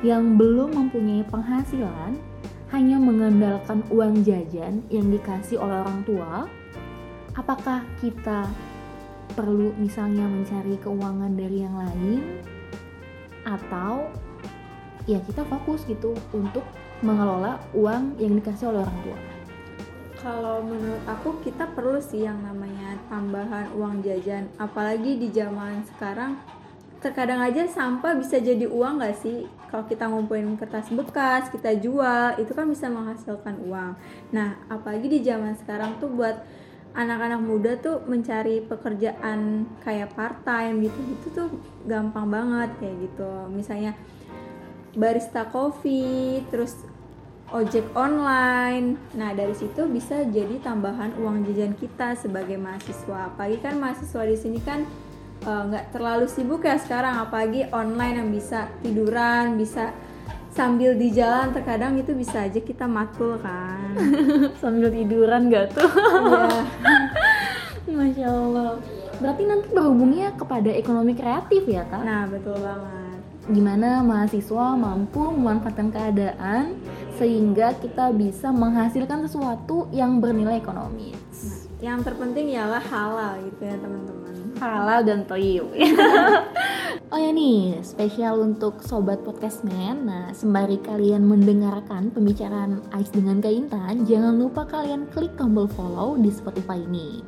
yang 0.07 0.39
belum 0.39 0.71
mempunyai 0.71 1.27
penghasilan 1.27 2.15
hanya 2.71 2.95
mengandalkan 2.95 3.83
uang 3.91 4.23
jajan 4.23 4.87
yang 4.87 5.11
dikasih 5.11 5.59
oleh 5.59 5.83
orang 5.83 5.99
tua? 6.07 6.47
Apakah 7.35 7.83
kita 7.99 8.47
perlu 9.33 9.71
misalnya 9.79 10.27
mencari 10.27 10.75
keuangan 10.77 11.31
dari 11.33 11.57
yang 11.63 11.75
lain 11.79 12.43
atau 13.43 14.07
ya 15.07 15.19
kita 15.23 15.43
fokus 15.47 15.83
gitu 15.87 16.15
untuk 16.31 16.63
mengelola 17.03 17.59
uang 17.75 18.15
yang 18.19 18.39
dikasih 18.39 18.71
oleh 18.71 18.83
orang 18.83 18.99
tua. 19.03 19.19
Kalau 20.23 20.63
menurut 20.63 21.03
aku 21.03 21.43
kita 21.43 21.67
perlu 21.75 21.99
sih 21.99 22.23
yang 22.23 22.39
namanya 22.39 22.95
tambahan 23.11 23.67
uang 23.75 23.99
jajan, 24.07 24.47
apalagi 24.55 25.19
di 25.19 25.27
zaman 25.35 25.83
sekarang 25.83 26.39
terkadang 27.03 27.43
aja 27.43 27.67
sampah 27.67 28.15
bisa 28.15 28.39
jadi 28.39 28.63
uang 28.63 29.03
gak 29.03 29.19
sih? 29.19 29.43
Kalau 29.67 29.83
kita 29.83 30.07
ngumpulin 30.07 30.55
kertas 30.55 30.87
bekas, 30.95 31.51
kita 31.51 31.75
jual, 31.75 32.39
itu 32.39 32.55
kan 32.55 32.71
bisa 32.71 32.87
menghasilkan 32.87 33.59
uang. 33.67 33.99
Nah, 34.31 34.55
apalagi 34.71 35.11
di 35.11 35.19
zaman 35.19 35.59
sekarang 35.59 35.99
tuh 35.99 36.07
buat 36.07 36.39
anak-anak 36.93 37.41
muda 37.41 37.71
tuh 37.81 38.05
mencari 38.05 38.61
pekerjaan 38.61 39.65
kayak 39.81 40.13
part 40.13 40.45
time 40.45 40.85
gitu 40.85 40.99
itu 41.09 41.27
tuh 41.33 41.49
gampang 41.89 42.29
banget 42.29 42.69
kayak 42.77 42.95
gitu. 43.09 43.31
Misalnya 43.49 43.97
barista 44.93 45.49
kopi 45.49 46.41
terus 46.53 46.77
ojek 47.49 47.85
online. 47.97 48.97
Nah 49.17 49.33
dari 49.33 49.57
situ 49.57 49.89
bisa 49.89 50.21
jadi 50.29 50.61
tambahan 50.61 51.17
uang 51.17 51.49
jajan 51.49 51.73
kita 51.77 52.13
sebagai 52.13 52.61
mahasiswa. 52.61 53.33
Apalagi 53.33 53.57
kan 53.61 53.81
mahasiswa 53.81 54.23
di 54.29 54.37
sini 54.37 54.59
kan 54.61 54.85
eh, 55.45 55.61
nggak 55.69 55.97
terlalu 55.97 56.29
sibuk 56.29 56.61
ya 56.61 56.77
sekarang 56.77 57.17
apalagi 57.25 57.65
online 57.73 58.21
yang 58.21 58.29
bisa 58.29 58.69
tiduran 58.85 59.57
bisa 59.57 59.93
sambil 60.53 60.93
di 60.93 61.09
jalan 61.09 61.49
terkadang 61.49 61.97
itu 61.97 62.13
bisa 62.13 62.45
aja 62.45 62.61
kita 62.61 62.85
matkul 62.85 63.41
kan 63.41 63.97
Sambil 64.61 64.93
tiduran 64.93 65.49
gak 65.49 65.73
tuh? 65.73 65.89
Iya. 65.89 66.61
Masya 67.97 68.25
Allah. 68.29 68.71
Berarti 69.21 69.43
nanti 69.45 69.67
berhubungnya 69.69 70.33
kepada 70.33 70.69
ekonomi 70.73 71.13
kreatif 71.13 71.61
ya 71.69 71.85
kak? 71.85 72.01
Nah, 72.01 72.25
betul 72.25 72.57
banget. 72.57 73.01
gimana 73.43 73.99
mahasiswa 73.99 74.71
mampu 74.79 75.19
memanfaatkan 75.19 75.91
keadaan 75.91 76.79
sehingga 77.19 77.75
kita 77.75 78.15
bisa 78.15 78.55
menghasilkan 78.55 79.27
sesuatu 79.27 79.91
yang 79.91 80.23
bernilai 80.23 80.63
ekonomis. 80.63 81.67
Yang 81.83 82.07
terpenting 82.07 82.55
ialah 82.55 82.79
halal 82.79 83.43
gitu 83.43 83.67
ya 83.67 83.75
teman-teman. 83.83 84.22
Halal 84.59 85.01
dan 85.07 85.25
toyib. 85.25 85.69
oh 87.13 87.19
ya 87.19 87.31
nih, 87.33 87.79
spesial 87.81 88.41
untuk 88.41 88.81
sobat 88.85 89.21
podcastman. 89.25 90.05
Nah, 90.05 90.29
sembari 90.35 90.77
kalian 90.81 91.25
mendengarkan 91.25 92.13
pembicaraan 92.13 92.83
Ais 92.93 93.09
dengan 93.09 93.41
Kaintan, 93.41 94.05
jangan 94.05 94.37
lupa 94.37 94.65
kalian 94.69 95.09
klik 95.13 95.33
tombol 95.39 95.65
follow 95.71 96.17
di 96.19 96.29
Spotify 96.29 96.81
ini. 96.81 97.25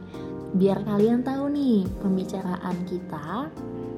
Biar 0.56 0.82
kalian 0.88 1.26
tahu 1.26 1.52
nih 1.52 1.84
pembicaraan 2.00 2.78
kita 2.88 3.52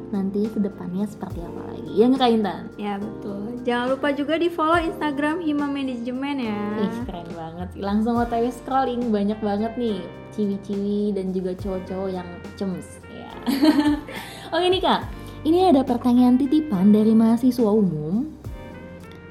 nanti 0.07 0.47
ke 0.47 0.59
depannya 0.63 1.03
seperti 1.03 1.43
apa 1.43 1.61
lagi 1.67 1.91
ya 1.93 2.05
nggak 2.07 2.31
Intan? 2.31 2.63
Ya 2.79 2.93
betul. 2.95 3.59
Jangan 3.67 3.87
lupa 3.91 4.07
juga 4.15 4.39
di 4.39 4.47
follow 4.47 4.79
Instagram 4.79 5.43
Hima 5.43 5.67
Manajemen 5.67 6.37
ya. 6.39 6.61
Ih 6.79 6.95
keren 7.03 7.29
banget. 7.35 7.69
Langsung 7.75 8.15
otw 8.15 8.47
scrolling 8.47 9.11
banyak 9.11 9.39
banget 9.43 9.75
nih 9.75 9.99
ciwi-ciwi 10.31 11.15
dan 11.15 11.35
juga 11.35 11.51
cowok-cowok 11.59 12.09
yang 12.13 12.29
cems 12.55 12.87
ya. 13.03 13.06
Oke 14.53 14.65
nih 14.67 14.83
kak, 14.83 15.07
ini 15.47 15.71
ada 15.71 15.83
pertanyaan 15.87 16.35
titipan 16.35 16.91
dari 16.91 17.15
mahasiswa 17.15 17.71
umum. 17.71 18.27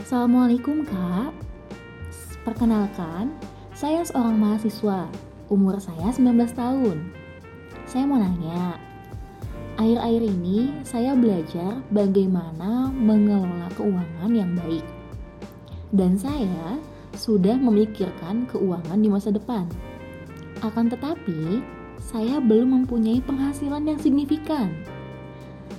Assalamualaikum 0.00 0.88
kak. 0.88 1.33
Perkenalkan, 2.46 3.35
saya 3.76 4.07
seorang 4.07 4.38
mahasiswa. 4.38 5.11
Umur 5.52 5.79
saya 5.79 6.11
19 6.11 6.33
tahun. 6.57 7.12
Saya 7.87 8.02
mau 8.09 8.18
nanya, 8.18 8.81
Akhir-akhir 9.76 10.22
ini 10.24 10.72
saya 10.88 11.12
belajar 11.12 11.85
bagaimana 11.92 12.88
mengelola 12.96 13.68
keuangan 13.76 14.33
yang 14.33 14.57
baik. 14.57 14.81
Dan 15.92 16.16
saya 16.16 16.81
sudah 17.12 17.61
memikirkan 17.61 18.48
keuangan 18.48 18.96
di 18.96 19.12
masa 19.12 19.29
depan. 19.29 19.68
Akan 20.64 20.88
tetapi, 20.88 21.61
saya 22.07 22.38
belum 22.38 22.87
mempunyai 22.87 23.19
penghasilan 23.19 23.83
yang 23.83 23.99
signifikan. 23.99 24.71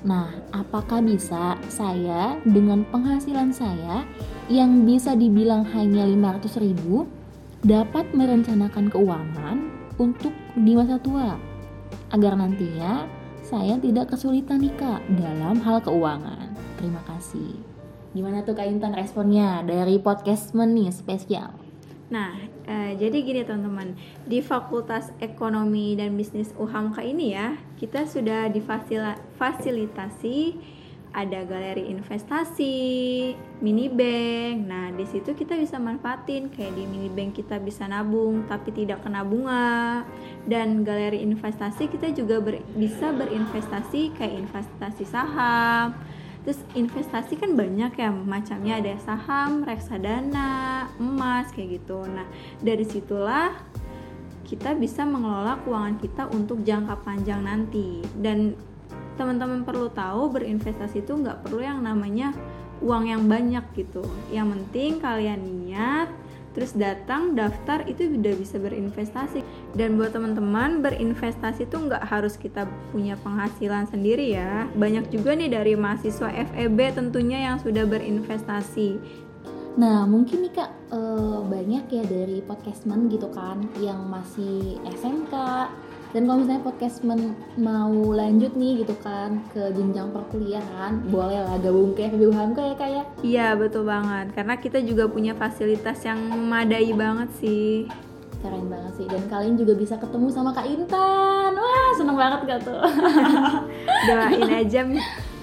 Nah, 0.03 0.29
apakah 0.51 0.99
bisa 0.99 1.55
saya 1.71 2.35
dengan 2.43 2.83
penghasilan 2.91 3.55
saya 3.55 4.03
yang 4.51 4.83
bisa 4.83 5.15
dibilang 5.15 5.63
hanya 5.71 6.03
500 6.03 6.59
ribu 6.59 7.07
dapat 7.63 8.11
merencanakan 8.11 8.91
keuangan 8.91 9.57
untuk 9.97 10.35
di 10.53 10.77
masa 10.77 10.99
tua 11.01 11.39
agar 12.11 12.37
nantinya 12.37 13.07
saya 13.41 13.79
tidak 13.79 14.11
kesulitan 14.11 14.59
nih 14.59 14.75
dalam 15.17 15.63
hal 15.63 15.79
keuangan. 15.79 16.51
Terima 16.77 17.01
kasih. 17.07 17.55
Gimana 18.11 18.43
tuh 18.43 18.53
Kak 18.53 18.67
Intan 18.67 18.93
responnya 18.93 19.63
dari 19.63 19.97
podcastman 19.97 20.75
nih 20.75 20.91
spesial? 20.91 21.66
Nah, 22.07 22.39
eh, 22.63 22.95
jadi 22.95 23.19
gini 23.19 23.43
teman-teman, 23.43 23.91
di 24.23 24.39
Fakultas 24.39 25.11
Ekonomi 25.19 25.91
dan 25.99 26.15
Bisnis 26.15 26.55
UHAMKA 26.55 27.03
ini 27.03 27.35
ya, 27.35 27.59
kita 27.75 28.07
sudah 28.07 28.47
difasilitasi 28.47 30.55
ada 31.17 31.41
galeri 31.43 31.89
investasi, 31.89 32.77
mini 33.59 33.89
bank. 33.89 34.55
Nah, 34.69 34.93
di 34.93 35.03
situ 35.09 35.33
kita 35.33 35.57
bisa 35.57 35.81
manfaatin 35.81 36.53
kayak 36.53 36.77
di 36.77 36.85
mini 36.85 37.09
bank 37.09 37.41
kita 37.41 37.57
bisa 37.57 37.89
nabung 37.89 38.45
tapi 38.45 38.69
tidak 38.69 39.01
kena 39.01 39.25
bunga. 39.25 40.05
Dan 40.45 40.85
galeri 40.85 41.25
investasi 41.25 41.89
kita 41.89 42.13
juga 42.13 42.37
ber, 42.37 42.61
bisa 42.77 43.09
berinvestasi 43.11 44.13
kayak 44.13 44.47
investasi 44.47 45.03
saham. 45.09 45.97
Terus 46.47 46.63
investasi 46.79 47.35
kan 47.35 47.59
banyak 47.59 47.99
ya 47.99 48.07
macamnya 48.07 48.79
ada 48.79 48.95
saham, 49.03 49.67
reksadana, 49.67 50.87
emas 50.95 51.51
kayak 51.51 51.83
gitu. 51.83 52.07
Nah, 52.07 52.23
dari 52.63 52.87
situlah 52.87 53.51
kita 54.47 54.71
bisa 54.79 55.03
mengelola 55.03 55.59
keuangan 55.67 55.99
kita 55.99 56.23
untuk 56.31 56.63
jangka 56.63 57.03
panjang 57.03 57.43
nanti 57.43 57.99
dan 58.15 58.55
teman-teman 59.19 59.67
perlu 59.67 59.91
tahu 59.91 60.31
berinvestasi 60.31 61.03
itu 61.03 61.19
nggak 61.19 61.43
perlu 61.43 61.59
yang 61.59 61.83
namanya 61.83 62.31
uang 62.79 63.11
yang 63.11 63.27
banyak 63.27 63.65
gitu 63.75 64.05
yang 64.31 64.47
penting 64.53 65.03
kalian 65.03 65.41
niat 65.41 66.07
terus 66.57 66.73
datang 66.73 67.37
daftar 67.37 67.85
itu 67.85 68.17
udah 68.17 68.33
bisa 68.33 68.57
berinvestasi. 68.57 69.45
Dan 69.77 70.01
buat 70.01 70.17
teman-teman 70.17 70.81
berinvestasi 70.81 71.69
itu 71.69 71.77
nggak 71.77 72.01
harus 72.01 72.33
kita 72.33 72.65
punya 72.89 73.13
penghasilan 73.21 73.85
sendiri 73.85 74.33
ya. 74.33 74.65
Banyak 74.73 75.13
juga 75.13 75.37
nih 75.37 75.53
dari 75.53 75.77
mahasiswa 75.77 76.33
FEB 76.33 76.97
tentunya 76.97 77.45
yang 77.45 77.61
sudah 77.61 77.85
berinvestasi. 77.85 78.97
Nah 79.77 80.09
mungkin 80.09 80.49
nih 80.49 80.53
kak 80.57 80.71
e, 80.89 80.99
banyak 81.45 81.85
ya 81.93 82.03
dari 82.09 82.41
podcastman 82.41 83.05
gitu 83.13 83.29
kan 83.29 83.61
yang 83.77 84.09
masih 84.09 84.81
SMK 84.89 85.33
dan 86.15 86.23
kalau 86.23 86.39
misalnya 86.39 86.63
podcast 86.63 87.03
mau 87.59 87.95
lanjut 88.15 88.55
nih 88.55 88.83
gitu 88.83 88.95
kan 89.03 89.43
ke 89.51 89.75
jenjang 89.75 90.07
perkuliahan 90.15 91.03
boleh 91.11 91.43
lah 91.43 91.59
gabung 91.59 91.91
ke 91.91 92.07
FB 92.07 92.31
Hamka 92.31 92.63
ya 92.63 92.75
kak 92.79 92.89
ya? 92.89 93.03
Iya 93.23 93.47
betul 93.59 93.83
banget. 93.83 94.31
Karena 94.31 94.55
kita 94.55 94.79
juga 94.79 95.11
punya 95.11 95.35
fasilitas 95.35 95.99
yang 96.07 96.17
memadai 96.31 96.95
banget 96.95 97.29
sih. 97.43 97.91
Keren 98.39 98.71
banget 98.71 98.93
sih. 98.95 99.05
Dan 99.11 99.27
kalian 99.27 99.59
juga 99.59 99.73
bisa 99.75 99.99
ketemu 99.99 100.27
sama 100.31 100.55
kak 100.55 100.67
Intan. 100.71 101.51
Wah 101.59 101.91
seneng 101.99 102.15
banget 102.15 102.39
gak 102.47 102.59
tuh. 102.63 102.81
Doain 104.07 104.47
aja 104.47 104.81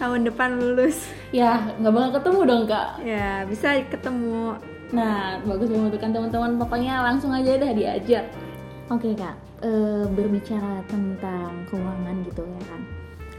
tahun 0.01 0.21
depan 0.33 0.57
lulus. 0.57 1.05
Ya 1.29 1.61
nggak 1.77 1.93
bakal 1.93 2.11
ketemu 2.17 2.41
dong 2.49 2.65
kak. 2.65 2.89
Ya 3.05 3.45
bisa 3.45 3.85
ketemu. 3.85 4.57
Nah 4.97 5.45
bagus 5.45 5.69
banget 5.69 6.01
kan 6.01 6.09
teman-teman. 6.09 6.57
Pokoknya 6.57 7.05
langsung 7.05 7.37
aja 7.37 7.53
dah 7.61 7.73
diajak 7.77 8.25
oke 8.91 9.11
kak. 9.17 9.37
E, 9.65 9.71
berbicara 10.13 10.85
tentang 10.89 11.65
keuangan 11.71 12.17
gitu 12.29 12.43
ya 12.45 12.63
kan. 12.69 12.81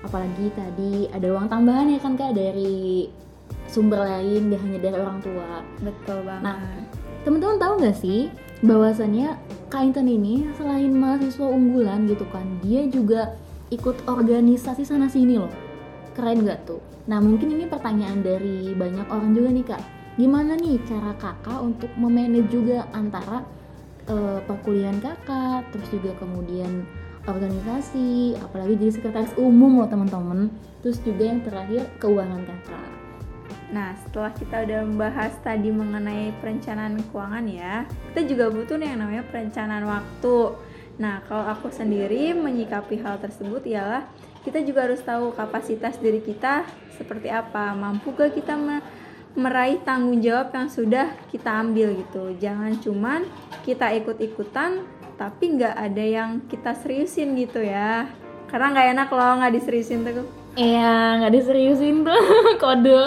Apalagi 0.05 0.45
tadi 0.53 1.09
ada 1.09 1.27
uang 1.33 1.47
tambahan 1.49 1.89
ya 1.89 1.99
kan 2.01 2.13
kak 2.17 2.33
dari 2.37 3.09
sumber 3.69 4.01
lain 4.05 4.53
gak 4.53 4.61
hanya 4.61 4.79
dari 4.79 4.97
orang 4.97 5.19
tua. 5.21 5.61
Betul 5.81 6.25
banget. 6.25 6.43
Nah 6.45 6.59
teman-teman 7.25 7.57
tahu 7.57 7.73
nggak 7.81 7.97
sih 7.97 8.29
bahwasannya 8.61 9.33
Kak 9.65 9.81
Intan 9.81 10.05
ini 10.05 10.45
selain 10.55 10.93
mahasiswa 10.93 11.49
unggulan 11.49 12.05
gitu 12.05 12.23
kan 12.29 12.45
dia 12.61 12.85
juga 12.85 13.33
ikut 13.73 14.05
organisasi 14.05 14.85
sana 14.85 15.09
sini 15.09 15.41
loh. 15.41 15.51
Keren 16.13 16.45
gak 16.45 16.69
tuh? 16.69 16.79
Nah 17.09 17.19
mungkin 17.19 17.53
ini 17.53 17.65
pertanyaan 17.65 18.21
dari 18.21 18.71
banyak 18.77 19.09
orang 19.09 19.33
juga 19.33 19.49
nih 19.51 19.65
kak. 19.65 19.83
Gimana 20.15 20.55
nih 20.55 20.79
cara 20.87 21.11
kakak 21.19 21.59
untuk 21.59 21.91
memanage 21.99 22.47
juga 22.47 22.87
antara 22.95 23.43
uh, 24.09 24.39
perkuliahan 24.45 25.01
kakak 25.01 25.67
terus 25.73 25.87
juga 25.93 26.13
kemudian 26.21 26.85
organisasi 27.25 28.37
apalagi 28.37 28.77
jadi 28.77 28.91
sekretaris 29.01 29.33
umum 29.37 29.81
loh 29.81 29.89
teman-teman. 29.89 30.53
Terus 30.85 31.01
juga 31.01 31.23
yang 31.25 31.41
terakhir 31.41 31.89
keuangan 31.97 32.45
kakak. 32.45 32.89
Nah, 33.73 33.97
setelah 33.97 34.31
kita 34.37 34.61
udah 34.61 34.79
membahas 34.85 35.33
tadi 35.41 35.73
mengenai 35.73 36.37
perencanaan 36.37 37.01
keuangan 37.09 37.45
ya, 37.49 37.89
kita 38.13 38.21
juga 38.29 38.53
butuh 38.53 38.77
nih 38.77 38.93
yang 38.93 38.99
namanya 39.01 39.23
perencanaan 39.25 39.85
waktu. 39.89 40.37
Nah, 41.01 41.25
kalau 41.25 41.49
aku 41.49 41.73
sendiri 41.73 42.37
menyikapi 42.37 43.01
hal 43.01 43.17
tersebut 43.17 43.65
ialah 43.65 44.05
kita 44.45 44.61
juga 44.61 44.85
harus 44.85 45.01
tahu 45.01 45.33
kapasitas 45.33 45.97
diri 45.97 46.21
kita 46.21 46.63
seperti 46.95 47.33
apa, 47.33 47.73
mampu 47.73 48.13
gak 48.13 48.37
kita 48.37 48.53
meraih 49.35 49.83
tanggung 49.83 50.23
jawab 50.23 50.55
yang 50.55 50.71
sudah 50.71 51.11
kita 51.27 51.51
ambil 51.51 51.91
gitu. 51.99 52.31
Jangan 52.39 52.79
cuman 52.79 53.21
kita 53.67 53.91
ikut-ikutan 53.99 54.87
tapi 55.15 55.59
nggak 55.59 55.75
ada 55.75 56.03
yang 56.03 56.43
kita 56.47 56.71
seriusin 56.75 57.35
gitu 57.35 57.59
ya. 57.59 58.07
Karena 58.47 58.71
nggak 58.71 58.87
enak 58.95 59.09
loh 59.11 59.31
nggak 59.43 59.53
diseriusin 59.59 60.07
tuh. 60.07 60.27
Iya 60.55 61.19
nggak 61.19 61.33
diseriusin 61.35 62.07
tuh 62.07 62.23
kode. 62.63 63.05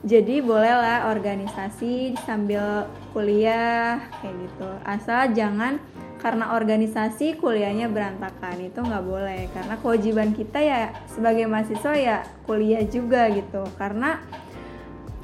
Jadi 0.00 0.40
bolehlah 0.40 1.12
organisasi 1.12 2.16
sambil 2.24 2.88
kuliah 3.12 4.00
kayak 4.22 4.34
gitu. 4.46 4.70
Asal 4.86 5.34
jangan 5.36 5.76
karena 6.20 6.52
organisasi 6.56 7.40
kuliahnya 7.40 7.90
berantakan 7.90 8.62
itu 8.62 8.80
nggak 8.80 9.04
boleh. 9.04 9.50
Karena 9.52 9.74
kewajiban 9.76 10.32
kita 10.32 10.62
ya 10.62 10.94
sebagai 11.10 11.44
mahasiswa 11.50 11.92
ya 11.98 12.18
kuliah 12.46 12.86
juga 12.86 13.28
gitu. 13.28 13.66
Karena 13.76 14.22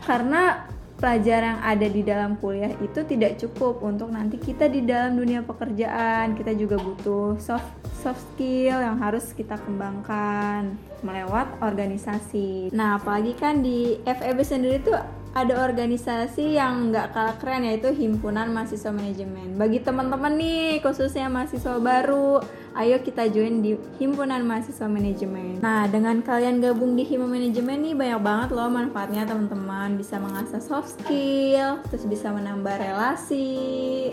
karena 0.07 0.65
pelajaran 0.97 1.61
yang 1.61 1.63
ada 1.63 1.87
di 1.93 2.03
dalam 2.07 2.41
kuliah 2.41 2.73
itu 2.81 3.05
tidak 3.05 3.37
cukup 3.37 3.85
untuk 3.85 4.09
nanti 4.09 4.41
kita 4.41 4.65
di 4.71 4.81
dalam 4.81 5.19
dunia 5.21 5.45
pekerjaan 5.45 6.33
kita 6.33 6.57
juga 6.57 6.81
butuh 6.81 7.37
soft 7.37 7.69
soft 8.01 8.23
skill 8.33 8.81
yang 8.81 8.97
harus 8.97 9.35
kita 9.37 9.61
kembangkan 9.61 10.79
melewat 11.05 11.51
organisasi. 11.61 12.71
Nah, 12.73 12.97
apalagi 12.97 13.35
kan 13.37 13.61
di 13.61 13.99
FEB 14.07 14.39
sendiri 14.41 14.79
tuh 14.81 14.97
ada 15.37 15.69
organisasi 15.69 16.57
yang 16.57 16.89
nggak 16.89 17.13
kalah 17.13 17.37
keren 17.37 17.69
yaitu 17.69 17.93
himpunan 17.93 18.49
mahasiswa 18.57 18.89
manajemen. 18.89 19.61
Bagi 19.61 19.85
teman-teman 19.85 20.33
nih 20.33 20.81
khususnya 20.81 21.29
mahasiswa 21.29 21.77
baru, 21.77 22.41
ayo 22.77 23.01
kita 23.01 23.33
join 23.33 23.65
di 23.65 23.81
himpunan 23.97 24.45
mahasiswa 24.45 24.85
manajemen. 24.85 25.65
Nah 25.65 25.89
dengan 25.89 26.21
kalian 26.21 26.61
gabung 26.61 26.93
di 26.93 27.09
himpunan 27.09 27.41
manajemen 27.41 27.81
nih 27.81 27.95
banyak 27.97 28.21
banget 28.21 28.49
loh 28.53 28.69
manfaatnya 28.69 29.25
teman-teman 29.25 29.97
bisa 29.97 30.21
mengasah 30.21 30.61
soft 30.61 31.01
skill, 31.01 31.81
terus 31.89 32.05
bisa 32.05 32.29
menambah 32.29 32.77
relasi. 32.77 34.13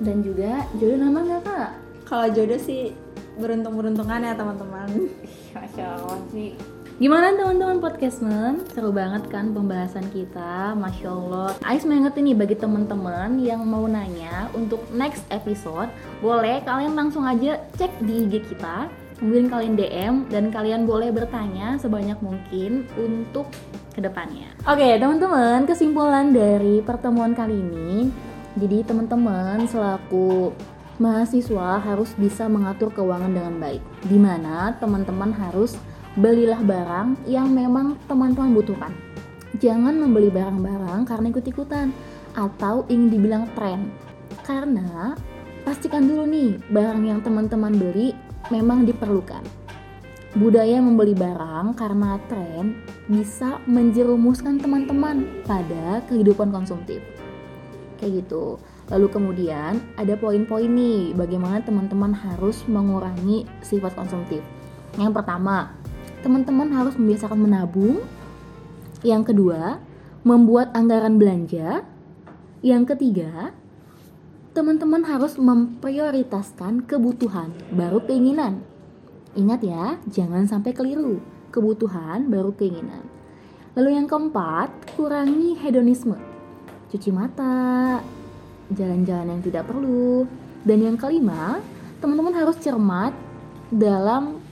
Dan 0.00 0.24
juga 0.24 0.64
jodoh 0.80 0.98
nama 0.98 1.18
nggak 1.20 1.42
kak? 1.44 1.70
Kalau 2.08 2.26
jodoh 2.32 2.56
sih 2.56 2.96
beruntung-beruntungan 3.36 4.24
ya 4.24 4.32
teman-teman. 4.34 4.88
Masya 5.52 5.84
Allah 6.00 6.20
sih 6.32 6.56
Gimana 6.98 7.30
teman-teman 7.30 7.78
podcastman? 7.78 8.66
Seru 8.74 8.90
banget 8.90 9.30
kan 9.30 9.54
pembahasan 9.54 10.02
kita, 10.10 10.74
Masya 10.74 11.06
Allah 11.06 11.54
Ais 11.62 11.86
mengingat 11.86 12.18
ini 12.18 12.34
bagi 12.34 12.58
teman-teman 12.58 13.38
yang 13.38 13.62
mau 13.62 13.86
nanya 13.86 14.50
untuk 14.50 14.82
next 14.90 15.22
episode 15.30 15.86
Boleh 16.18 16.58
kalian 16.66 16.98
langsung 16.98 17.22
aja 17.22 17.62
cek 17.78 18.02
di 18.02 18.26
IG 18.26 18.50
kita. 18.50 18.90
Kemudian 19.14 19.46
kalian 19.46 19.78
DM 19.78 20.14
dan 20.26 20.50
kalian 20.50 20.90
boleh 20.90 21.14
bertanya 21.14 21.78
sebanyak 21.78 22.18
mungkin 22.18 22.90
untuk 22.98 23.46
ke 23.94 24.02
depannya 24.02 24.50
Oke 24.66 24.98
teman-teman, 24.98 25.70
kesimpulan 25.70 26.34
dari 26.34 26.82
pertemuan 26.82 27.30
kali 27.30 27.62
ini. 27.62 28.10
Jadi 28.58 28.82
teman-teman 28.82 29.70
selaku 29.70 30.50
mahasiswa 30.98 31.78
harus 31.78 32.10
bisa 32.18 32.50
mengatur 32.50 32.90
keuangan 32.90 33.30
dengan 33.30 33.54
baik. 33.62 33.82
Di 34.02 34.18
mana 34.18 34.74
teman-teman 34.82 35.30
harus 35.30 35.78
belilah 36.16 36.62
barang 36.64 37.28
yang 37.28 37.52
memang 37.52 38.00
teman-teman 38.08 38.56
butuhkan. 38.56 38.92
Jangan 39.58 39.96
membeli 39.98 40.30
barang-barang 40.32 41.08
karena 41.08 41.26
ikut-ikutan 41.34 41.88
atau 42.36 42.86
ingin 42.88 43.08
dibilang 43.10 43.44
tren. 43.58 43.90
Karena 44.46 45.12
pastikan 45.66 46.08
dulu 46.08 46.24
nih 46.24 46.56
barang 46.72 47.04
yang 47.04 47.20
teman-teman 47.20 47.76
beli 47.76 48.16
memang 48.48 48.88
diperlukan. 48.88 49.44
Budaya 50.36 50.78
membeli 50.78 51.16
barang 51.16 51.72
karena 51.74 52.20
tren 52.28 52.76
bisa 53.08 53.58
menjerumuskan 53.64 54.60
teman-teman 54.60 55.24
pada 55.48 56.04
kehidupan 56.06 56.52
konsumtif. 56.52 57.00
Kayak 57.96 58.24
gitu. 58.24 58.60
Lalu 58.92 59.06
kemudian 59.08 59.80
ada 59.96 60.14
poin-poin 60.16 60.68
nih 60.68 61.16
bagaimana 61.16 61.64
teman-teman 61.64 62.12
harus 62.12 62.64
mengurangi 62.68 63.48
sifat 63.64 63.96
konsumtif. 63.96 64.44
Yang 64.96 65.12
pertama, 65.20 65.77
teman-teman 66.20 66.70
harus 66.74 66.94
membiasakan 66.98 67.38
menabung. 67.38 68.02
Yang 69.06 69.32
kedua, 69.34 69.78
membuat 70.26 70.74
anggaran 70.74 71.16
belanja. 71.16 71.86
Yang 72.60 72.94
ketiga, 72.94 73.54
teman-teman 74.50 75.06
harus 75.06 75.38
memprioritaskan 75.38 76.82
kebutuhan 76.90 77.54
baru 77.70 78.02
keinginan. 78.02 78.66
Ingat 79.38 79.60
ya, 79.62 79.84
jangan 80.10 80.50
sampai 80.50 80.74
keliru. 80.74 81.22
Kebutuhan 81.54 82.26
baru 82.26 82.50
keinginan. 82.58 83.06
Lalu 83.78 83.94
yang 83.94 84.10
keempat, 84.10 84.98
kurangi 84.98 85.54
hedonisme. 85.62 86.18
Cuci 86.90 87.14
mata, 87.14 88.02
jalan-jalan 88.74 89.38
yang 89.38 89.42
tidak 89.46 89.70
perlu. 89.70 90.26
Dan 90.66 90.82
yang 90.82 90.98
kelima, 90.98 91.62
teman-teman 92.02 92.34
harus 92.34 92.58
cermat 92.58 93.14
dalam 93.70 94.42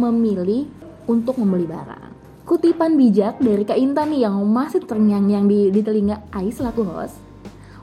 memilih 0.00 0.79
untuk 1.10 1.42
membeli 1.42 1.66
barang. 1.66 2.10
Kutipan 2.46 2.94
bijak 2.94 3.42
dari 3.42 3.66
Kak 3.66 3.78
Intan 3.78 4.14
nih 4.14 4.30
yang 4.30 4.38
masih 4.46 4.86
terngiang-ngiang 4.86 5.46
di, 5.50 5.74
di 5.74 5.80
telinga 5.82 6.22
Ais 6.30 6.58
selaku 6.62 6.86
host. 6.86 7.18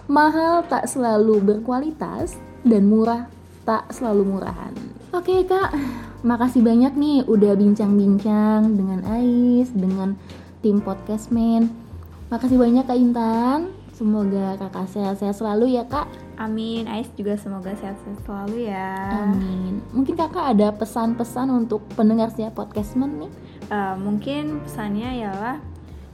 Mahal 0.08 0.63
tak 0.72 0.88
selalu 0.88 1.44
berkualitas 1.44 2.40
dan 2.63 2.88
murah 2.88 3.28
tak 3.68 3.92
selalu 3.92 4.24
murahan. 4.24 4.72
Oke 5.12 5.44
kak, 5.44 5.76
makasih 6.24 6.63
banyak 6.63 6.96
nih 6.96 7.28
udah 7.28 7.52
bincang-bincang 7.60 8.80
dengan 8.80 9.04
Ais, 9.12 9.68
dengan 9.76 10.16
tim 10.63 10.80
podcastman. 10.80 11.68
Makasih 12.32 12.60
banyak 12.60 12.84
Kak 12.88 13.00
Intan. 13.00 13.77
Semoga 13.98 14.54
kakak 14.62 14.94
sehat-sehat 14.94 15.42
selalu 15.42 15.74
ya 15.74 15.84
kak. 15.90 16.06
Amin, 16.38 16.86
Ais 16.86 17.10
juga 17.18 17.34
semoga 17.34 17.74
sehat-sehat 17.74 18.30
selalu 18.30 18.70
ya. 18.70 18.94
Amin. 19.26 19.82
Mungkin 19.90 20.14
kakak 20.14 20.54
ada 20.54 20.70
pesan-pesan 20.70 21.50
untuk 21.50 21.82
pendengar 21.98 22.30
siap 22.30 22.54
podcastman 22.54 23.26
nih? 23.26 23.32
Uh, 23.74 23.98
mungkin 23.98 24.62
pesannya 24.62 25.26
ialah 25.26 25.58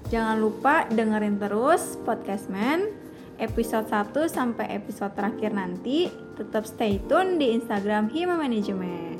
jangan 0.07 0.39
lupa 0.39 0.87
dengerin 0.95 1.35
terus 1.35 1.99
podcastman 2.07 2.87
episode 3.35 3.91
1 3.91 4.15
sampai 4.31 4.79
episode 4.79 5.11
terakhir 5.11 5.51
nanti. 5.51 6.07
Tetap 6.39 6.63
stay 6.63 7.03
tune 7.11 7.35
di 7.35 7.51
Instagram 7.51 8.07
Hima 8.07 8.39
Management. 8.39 9.19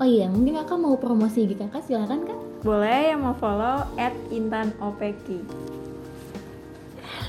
Oh 0.00 0.08
iya, 0.08 0.32
mungkin 0.32 0.56
kakak 0.56 0.80
mau 0.80 0.96
promosi 0.96 1.44
gitu 1.44 1.68
kakak 1.68 1.84
silakan 1.84 2.24
kak. 2.24 2.40
Boleh 2.64 3.12
yang 3.12 3.28
mau 3.28 3.36
follow 3.36 3.84
at 4.00 4.16
Intan 4.32 4.72
Opeki. 4.80 5.44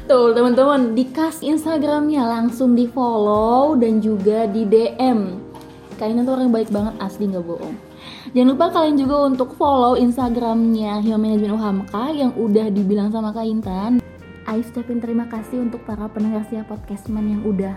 Tuh 0.05 0.37
teman-teman 0.37 0.93
dikas 0.93 1.41
Instagramnya 1.41 2.29
langsung 2.29 2.77
di 2.77 2.85
follow 2.85 3.73
dan 3.73 3.97
juga 4.05 4.45
di 4.45 4.61
DM. 4.61 5.41
Kalian 5.97 6.29
tuh 6.29 6.37
orang 6.37 6.53
baik 6.53 6.69
banget 6.69 6.93
asli 7.01 7.25
nggak 7.25 7.41
bohong. 7.41 7.73
Jangan 8.37 8.49
lupa 8.53 8.65
kalian 8.69 9.01
juga 9.01 9.25
untuk 9.25 9.57
follow 9.57 9.97
Instagramnya 9.97 11.01
Human 11.01 11.41
Management 11.41 11.57
UHMK 11.57 11.95
yang 12.21 12.31
udah 12.37 12.69
dibilang 12.69 13.09
sama 13.09 13.33
Kak 13.33 13.49
Intan. 13.49 13.97
Ais 14.45 14.69
ucapin 14.69 15.01
terima 15.01 15.25
kasih 15.25 15.65
untuk 15.65 15.81
para 15.89 16.05
pendengar 16.05 16.45
siap 16.53 16.69
podcastman 16.69 17.25
yang 17.25 17.41
udah 17.41 17.73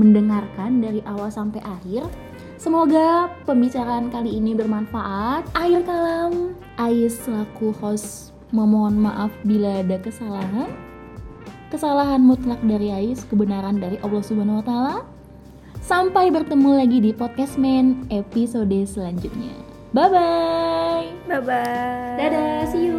mendengarkan 0.00 0.80
dari 0.80 1.04
awal 1.04 1.28
sampai 1.28 1.60
akhir. 1.60 2.08
Semoga 2.56 3.28
pembicaraan 3.44 4.08
kali 4.08 4.32
ini 4.32 4.56
bermanfaat. 4.56 5.44
Akhir 5.52 5.84
kalam, 5.84 6.56
Ais 6.80 7.20
selaku 7.20 7.76
host 7.84 8.32
memohon 8.48 8.96
maaf 8.96 9.28
bila 9.44 9.84
ada 9.84 10.00
kesalahan 10.00 10.88
kesalahan 11.70 12.20
mutlak 12.20 12.58
dari 12.66 12.90
Ais, 12.90 13.22
kebenaran 13.30 13.78
dari 13.78 13.96
Allah 14.02 14.20
Subhanahu 14.20 14.60
wa 14.60 14.66
taala. 14.66 14.96
Sampai 15.80 16.28
bertemu 16.28 16.76
lagi 16.76 16.98
di 17.00 17.14
podcast 17.14 17.56
Men 17.56 18.04
episode 18.12 18.74
selanjutnya. 18.84 19.54
Bye 19.94 20.10
bye. 20.10 21.06
Bye 21.30 21.40
bye. 21.40 22.18
Dadah, 22.18 22.68
see 22.68 22.90
you. 22.90 22.98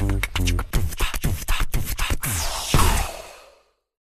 you. 0.00 1.37